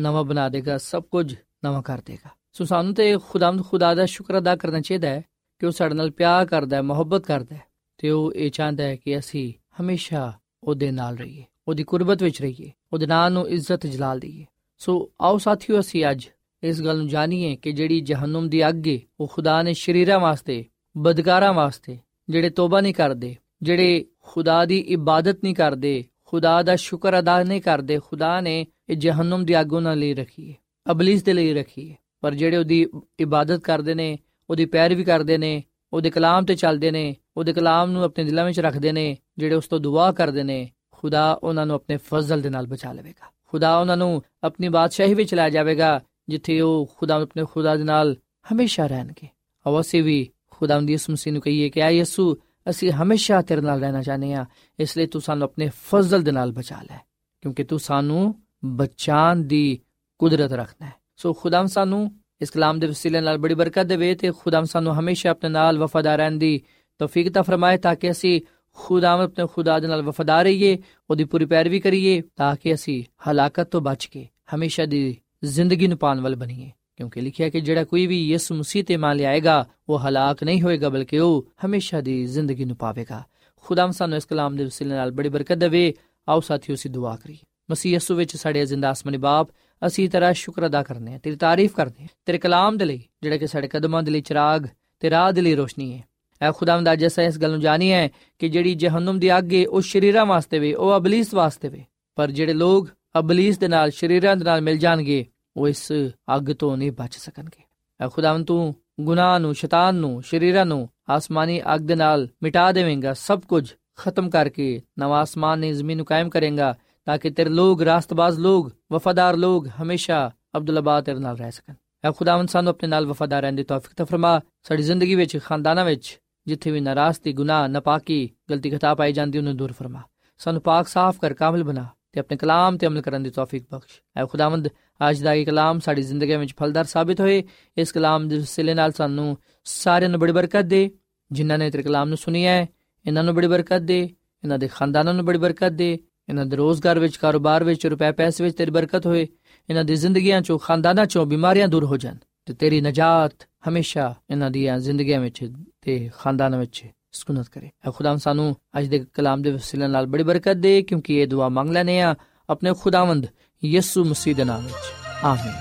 [0.00, 1.34] ਨਵਾਂ ਬਣਾ ਦੇਗਾ, ਸਭ ਕੁਝ
[1.64, 5.24] ਨਵਾਂ ਕਰ ਦੇਗਾ। ਸੋ ਸਾਨੂੰ ਤੇ ਖੁਦਾਮਦ ਖੁਦਾ ਦਾ ਸ਼ੁਕਰ ਅਦਾ ਕਰਨਾ ਚਾਹੀਦਾ ਹੈ
[5.58, 7.62] ਕਿ ਉਹ ਸਾਡੇ ਨਾਲ ਪਿਆਰ ਕਰਦਾ ਹੈ, ਮੁਹੱਬਤ ਕਰਦਾ ਹੈ
[7.98, 10.32] ਤੇ ਉਹ ਇਹ ਚਾਹੁੰਦਾ ਹੈ ਕਿ ਅਸੀਂ ਹਮੇਸ਼ਾ
[10.64, 14.46] ਉਹਦੇ ਨਾਲ ਰਹੀਏ, ਉਹਦੀ ਕੁਰਬਤ ਵਿੱਚ ਰਹੀਏ, ਉਹਦੇ ਨਾਂ ਨੂੰ ਇੱਜ਼ਤ ਜਲਾਲ ਦਈਏ।
[14.78, 16.26] ਸੋ ਆਓ ਸਾਥੀਓ, ਅਸੀਂ ਅੱਜ
[16.62, 20.64] ਇਸ ਗੱਲ ਨੂੰ ਜਾਣੀਏ ਕਿ ਜਿਹੜੀ ਜਹਨਮ ਦੀ ਅੱਗ ਹੈ ਉਹ ਖੁਦਾ ਨੇ ਸ਼ਰੀਰਾਂ ਵਾਸਤੇ,
[20.96, 27.18] ਬਦਕਾਰਾਂ ਵਾਸਤੇ, ਜਿਹੜੇ ਤੋਬਾ ਨਹੀਂ ਕਰਦੇ, ਜਿਹੜੇ ਖੁਦਾ ਦੀ ਇਬਾਦਤ ਨਹੀਂ ਕਰਦੇ ਖੁਦਾ ਦਾ ਸ਼ੁਕਰ
[27.18, 30.54] ਅਦਾ ਨਹੀਂ ਕਰਦੇ, ਖੁਦਾ ਨੇ ਇਹ ਜਹਨਮ ਦੀ ਅੱਗ ਉਹਨਾਂ ਲਈ ਰੱਖੀ ਹੈ,
[30.90, 32.86] ਅਬਲਿਸ ਦੇ ਲਈ ਰੱਖੀ ਹੈ। ਪਰ ਜਿਹੜੇ ਉਹਦੀ
[33.20, 34.18] ਇਬਾਦਤ ਕਰਦੇ ਨੇ,
[34.50, 38.60] ਉਹਦੀ ਪੈਰਵੀ ਕਰਦੇ ਨੇ, ਉਹਦੇ ਕਲਾਮ ਤੇ ਚੱਲਦੇ ਨੇ, ਉਹਦੇ ਕਲਾਮ ਨੂੰ ਆਪਣੇ ਦਿਲਾਂ ਵਿੱਚ
[38.60, 42.66] ਰੱਖਦੇ ਨੇ, ਜਿਹੜੇ ਉਸ ਤੋਂ ਦੁਆ ਕਰਦੇ ਨੇ, ਖੁਦਾ ਉਹਨਾਂ ਨੂੰ ਆਪਣੇ ਫਜ਼ਲ ਦੇ ਨਾਲ
[42.66, 47.76] ਬਚਾ ਲਵੇਗਾ। ਖੁਦਾ ਉਹਨਾਂ ਨੂੰ ਆਪਣੀ ਬਾਦਸ਼ਾਹੀ ਵਿੱਚ ਲੈ ਜਾਵੇਗਾ, ਜਿੱਥੇ ਉਹ ਖੁਦਾ ਆਪਣੇ ਖੁਦਾ
[47.76, 48.16] ਦੇ ਨਾਲ
[48.52, 49.28] ਹਮੇਸ਼ਾ ਰਹਿਣਗੇ।
[49.66, 52.36] ਅਵਸੇ ਵੀ ਖੁਦਾ ਦੀ ਇਸ ਮਸੀਹ ਨੂੰ ਕਹੀਏ ਕਿ ਆ ਯਿਸੂ
[52.66, 54.44] ਅਸੀਂ ਹਮੇਸ਼ਾ ਤੇਰੇ ਨਾਲ ਰਹਿਣਾ ਚਾਹਨੇ ਆ
[54.78, 56.98] ਇਸ ਲਈ ਤੂੰ ਸਾਨੂੰ ਆਪਣੇ ਫਜ਼ਲ ਦੇ ਨਾਲ ਬਚਾ ਲੈ,
[57.42, 59.78] ਕਿਉਂਕਿ ਤੂੰ ਸਾਨੂੰ ਬਚਾਉਣ ਦੀ
[60.20, 64.30] ਕੁਦਰਤ ਰੱਖਦਾ ਹੈ। ਸੋ ਖੁਦਾਮ ਸਾਨੂੰ ਇਸ ਕਲਾਮ ਦੇ ਵਸੀਲੇ ਨਾਲ ਬੜੀ ਬਰਕਤ ਦੇਵੇ ਤੇ
[64.32, 66.60] ਖੁਦਾਮ ਸਾਨੂੰ ਹਮੇਸ਼ਾ ਆਪਣੇ ਨਾਲ ਵਫਾਦਾਰ ਰਹਿਣ ਦੀ
[67.00, 68.40] ਤੌਫੀਕ ਤਾ ਫਰਮਾਏ ਤਾਂ ਕਿ ਅਸੀਂ
[68.76, 70.76] ਖੁਦਾਮ ਆਪਣੇ ਖੁਦਾ ਦੇ ਨਾਲ ਵਫਾਦਾਰ ਰਹੀਏ,
[71.10, 75.98] ਉਹਦੀ ਪੂਰੀ ਪੈਰਵੀ ਕਰੀਏ ਤਾਂ ਕਿ ਅਸੀਂ ਹਲਾਕਤ ਤੋਂ ਬਚ ਕੇ ਹਮੇਸ਼ਾ ਦੀ ਜ਼ਿੰਦਗੀ ਨੂੰ
[75.98, 79.98] ਪਾਣ ਵਾਲ ਬਣੀਏ। ਕਿਉਂਕਿ ਲਿਖਿਆ ਕਿ ਜਿਹੜਾ ਕੋਈ ਵੀ ਯਿਸੂ ਮਸੀਹ ਤੇ ਮੰਨ ਲਿਆਏਗਾ, ਉਹ
[79.98, 83.22] ਹਲਾਕ ਨਹੀਂ ਹੋਏਗਾ, ਬਲਕਿ ਉਹ ਹਮੇਸ਼ਾ ਦੀ ਜ਼ਿੰਦਗੀ ਨੂੰ ਪਾਵੇਗਾ।
[83.56, 85.94] ਖੁਦਾਮ ਸਾਨੂੰ ਇਸ ਕਲਾਮ ਦੇ ਵਸੀਲੇ ਨਾਲ ਬੜੀ ਬਰਕਤ ਦੇਵੇ।
[86.28, 87.36] ਆਓ ਸਾਥੀਓ, ਅਸੀਂ ਦੁਆ ਕਰੀਏ।
[87.70, 89.48] ਮਸੀਹ ਯਿਸੂ ਵਿੱਚ ਸਾਡੇ ਜ਼ਿੰਦਾ ਅਸਮਾਨੀ ਬਾਪ,
[89.86, 93.36] ਅਸੀਂ ਤੇਰਾ ਸ਼ੁਕਰ ਅਦਾ ਕਰਨੇ ਆ ਤੇਰੀ ਤਾਰੀਫ ਕਰਦੇ ਆ ਤੇਰੇ ਕਲਾਮ ਦੇ ਲਈ, ਜਿਹੜਾ
[93.36, 94.66] ਕਿ ਸਾਡੇ ਕਦਮਾਂ ਦੇ ਲਈ ਚਿਰਾਗ
[95.00, 96.04] ਤੇ ਰਾਹ ਦੇ ਲਈ ਰੋਸ਼ਨੀ ਹੈ।
[96.42, 98.08] ਐ ਖੁਦਾਮ ਦਾ ਜੈਸਾ ਇਸ ਗੱਲ ਨੂੰ ਜਾਣੀ ਹੈ
[98.38, 101.84] ਕਿ ਜਿਹੜੀ ਜਹਨਮ ਦੀ ਅੱਗ ਹੈ ਉਹ ਸ਼ਰੀਰਾਂ ਵਾਸਤੇ ਵੇ, ਉਹ ਅਬਲੀਸ ਵਾਸਤੇ ਵੇ।
[102.14, 105.92] ਪਰ ਜਿਹੜੇ ਲੋਕ ਅਬਲੀਸ ਦੇ ਨਾਲ, ਸ਼ਰੀਰਾਂ ਦੇ ਨਾਲ ਮਿਲ ਜਾਣਗੇ ਉਹ ਇਸ
[106.36, 107.62] ਅੱਗ ਤੋਂ ਨਹੀਂ ਬਚ ਸਕਣਗੇ
[108.00, 113.14] ਐ ਖੁਦਾਵੰ ਤੂੰ ਗੁਨਾਹ ਨੂੰ ਸ਼ੈਤਾਨ ਨੂੰ ਸ਼ਰੀਰਾਂ ਨੂੰ ਆਸਮਾਨੀ ਅੱਗ ਦੇ ਨਾਲ ਮਿਟਾ ਦੇਵੇਂਗਾ
[113.14, 117.82] ਸਭ ਕੁਝ ਖਤਮ ਕਰਕੇ ਨਵਾਂ ਆਸਮਾਨ ਨੇ ਜ਼ਮੀਨ ਨੂੰ ਕਾਇਮ ਕਰੇਗਾ ਤਾਂ ਕਿ ਤੇਰੇ ਲੋਕ
[117.82, 123.06] ਰਾਸਤਬਾਜ਼ ਲੋਕ ਵਫਾਦਾਰ ਲੋਕ ਹਮੇਸ਼ਾ ਅਬਦੁੱਲਾਬਾਦ ਤੇਰੇ ਨਾਲ ਰਹਿ ਸਕਣ ਐ ਖੁਦਾਵੰਦ ਸਾਨੂੰ ਆਪਣੇ ਨਾਲ
[123.06, 127.68] ਵਫਾਦਾਰ ਰਹਿਣ ਦੀ ਤੌਫੀਕ ਤਾ ਫਰਮਾ ਸਾਡੀ ਜ਼ਿੰਦਗੀ ਵਿੱਚ ਖਾਨਦਾਨਾਂ ਵਿੱਚ ਜਿੱਥੇ ਵੀ ਨਾਰਾਜ਼ਗੀ ਗੁਨਾਹ
[127.68, 130.02] ਨਪਾਕੀ ਗਲਤੀ ਖਤਾ ਪਾਈ ਜਾਂਦੀ ਉਹਨੂੰ ਦੂਰ ਫਰਮਾ
[130.38, 134.00] ਸਾਨੂੰ ਪਾਕ ਸਾਫ਼ ਕਰ ਕਾਮਿਲ ਬਣਾ ਤੇ ਆਪਣੇ ਕਲਾਮ ਤੇ ਅਮਲ ਕਰਨ ਦੀ ਤੌਫੀਕ ਬਖਸ਼
[134.16, 134.68] ਐ ਖੁਦਾਵੰਦ
[135.08, 137.42] ਅੱਜ ਦਾ ਇਹ ਕਲਾਮ ਸਾਡੀ ਜ਼ਿੰਦਗੀ ਵਿੱਚ ਫਲਦਾਰ ਸਾਬਿਤ ਹੋਏ।
[137.76, 140.90] ਇਸ ਕਲਾਮ ਦੇ ਵਸਿਲੇ ਨਾਲ ਸਾਨੂੰ ਸਾਰਿਆਂ ਨੂੰ ਬੜੀ ਬਰਕਤ ਦੇ,
[141.30, 142.66] ਜਿਨ੍ਹਾਂ ਨੇ ਤੇਰੇ ਕਲਾਮ ਨੂੰ ਸੁਣਿਆ ਹੈ,
[143.04, 144.00] ਇਹਨਾਂ ਨੂੰ ਬੜੀ ਬਰਕਤ ਦੇ,
[144.44, 148.44] ਇਹਨਾਂ ਦੇ ਖਾਨਦਾਨਾਂ ਨੂੰ ਬੜੀ ਬਰਕਤ ਦੇ, ਇਹਨਾਂ ਦੇ ਰੋਜ਼ਗਾਰ ਵਿੱਚ, ਕਾਰੋਬਾਰ ਵਿੱਚ, ਰੁਪਏ ਪੈਸੇ
[148.44, 149.26] ਵਿੱਚ ਤੇਰੀ ਬਰਕਤ ਹੋਏ,
[149.68, 154.50] ਇਹਨਾਂ ਦੀ ਜ਼ਿੰਦਗੀਆਂ ਚੋਂ, ਖਾਨਦਾਨਾਂ ਚੋਂ ਬਿਮਾਰੀਆਂ ਦੂਰ ਹੋ ਜਾਣ ਤੇ ਤੇਰੀ ਨਜਾਤ ਹਮੇਸ਼ਾ ਇਹਨਾਂ
[154.50, 155.44] ਦੀਆਂ ਜ਼ਿੰਦਗੀਆਂ ਵਿੱਚ
[155.82, 156.82] ਤੇ ਖਾਨਦਾਨਾਂ ਵਿੱਚ
[157.12, 161.20] ਸਕੂਨਤ ਕਰੇ। ਐ ਖੁਦਾਮ ਸਾਨੂੰ ਅੱਜ ਦੇ ਕਲਾਮ ਦੇ ਵਸੀਲੇ ਨਾਲ ਬੜੀ ਬਰਕਤ ਦੇ, ਕਿਉਂਕਿ
[161.20, 162.14] ਇਹ ਦੁਆ ਮੰਗ ਲੈਨੇ ਆ
[162.48, 163.26] ਆਪਣੇ ਖੁਦਾਵੰਦ
[163.64, 164.76] ਯਿਸੂ ਮਸੀਹ ਦੇ ਨਾਮ ਵਿੱਚ।
[165.24, 165.54] ਆਮੀਨ।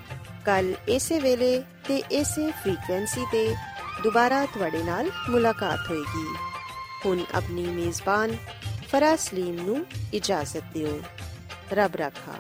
[0.47, 3.57] ਕੱਲ ਇਸੇ ਵੇਲੇ ਤੇ ਇਸੇ ਫ੍ਰੀਕਵੈਂਸੀ ਤੇ
[4.03, 6.37] ਦੁਬਾਰਾ ਤੁਹਾਡੇ ਨਾਲ ਮੁਲਾਕਾਤ ਹੋਏਗੀ।
[7.07, 8.37] ਹੁਣ ਆਪਣੀ ਮੇਜ਼ਬਾਨ
[8.89, 11.01] ਫਰਾਜ਼ ਸਲੀਮ ਨੂੰ ਇਜਾਜ਼ਤ ਦਿਓ।
[11.73, 12.33] ਰੱਬ ਰਾਖਾ।